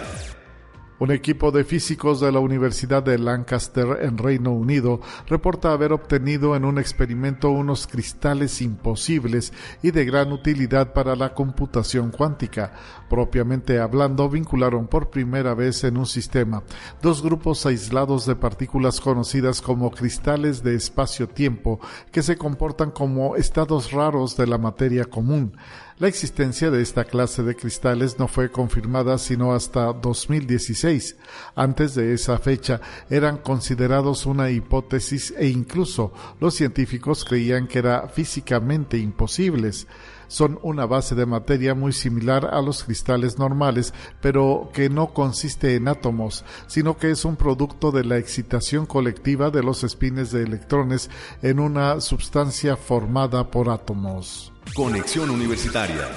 [1.03, 6.55] Un equipo de físicos de la Universidad de Lancaster en Reino Unido reporta haber obtenido
[6.55, 12.75] en un experimento unos cristales imposibles y de gran utilidad para la computación cuántica.
[13.11, 16.63] Propiamente hablando, vincularon por primera vez en un sistema
[17.03, 21.81] dos grupos aislados de partículas conocidas como cristales de espacio-tiempo
[22.13, 25.57] que se comportan como estados raros de la materia común.
[26.03, 31.17] La existencia de esta clase de cristales no fue confirmada sino hasta 2016.
[31.55, 38.09] Antes de esa fecha eran considerados una hipótesis e incluso los científicos creían que era
[38.09, 39.87] físicamente imposibles
[40.27, 45.77] son una base de materia muy similar a los cristales normales, pero que no consiste
[45.77, 50.43] en átomos, sino que es un producto de la excitación colectiva de los espines de
[50.43, 51.11] electrones
[51.43, 54.52] en una sustancia formada por átomos.
[54.75, 56.09] Conexión Universitaria.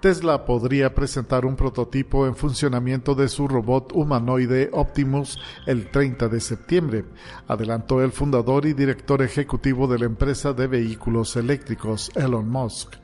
[0.00, 6.40] Tesla podría presentar un prototipo en funcionamiento de su robot humanoide Optimus el 30 de
[6.40, 7.04] septiembre,
[7.48, 12.94] adelantó el fundador y director ejecutivo de la empresa de vehículos eléctricos, Elon Musk.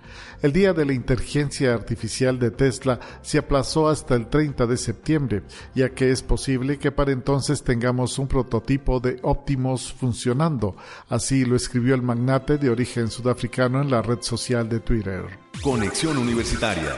[0.43, 5.43] El día de la inteligencia artificial de Tesla se aplazó hasta el 30 de septiembre,
[5.73, 10.77] ya que es posible que para entonces tengamos un prototipo de Optimus funcionando.
[11.09, 15.23] Así lo escribió el magnate de origen sudafricano en la red social de Twitter.
[15.63, 16.97] Conexión Universitaria.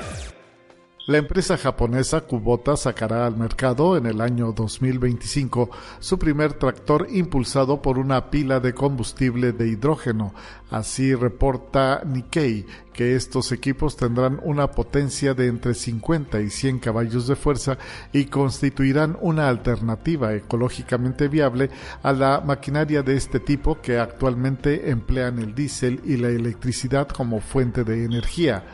[1.06, 5.68] La empresa japonesa Kubota sacará al mercado en el año 2025
[6.00, 10.32] su primer tractor impulsado por una pila de combustible de hidrógeno.
[10.70, 17.26] Así reporta Nikkei que estos equipos tendrán una potencia de entre 50 y 100 caballos
[17.26, 17.76] de fuerza
[18.10, 21.68] y constituirán una alternativa ecológicamente viable
[22.02, 27.40] a la maquinaria de este tipo que actualmente emplean el diésel y la electricidad como
[27.40, 28.64] fuente de energía.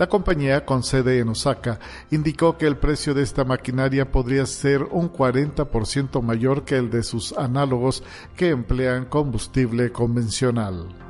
[0.00, 1.78] La compañía, con sede en Osaka,
[2.10, 7.02] indicó que el precio de esta maquinaria podría ser un 40% mayor que el de
[7.02, 8.02] sus análogos
[8.34, 11.09] que emplean combustible convencional.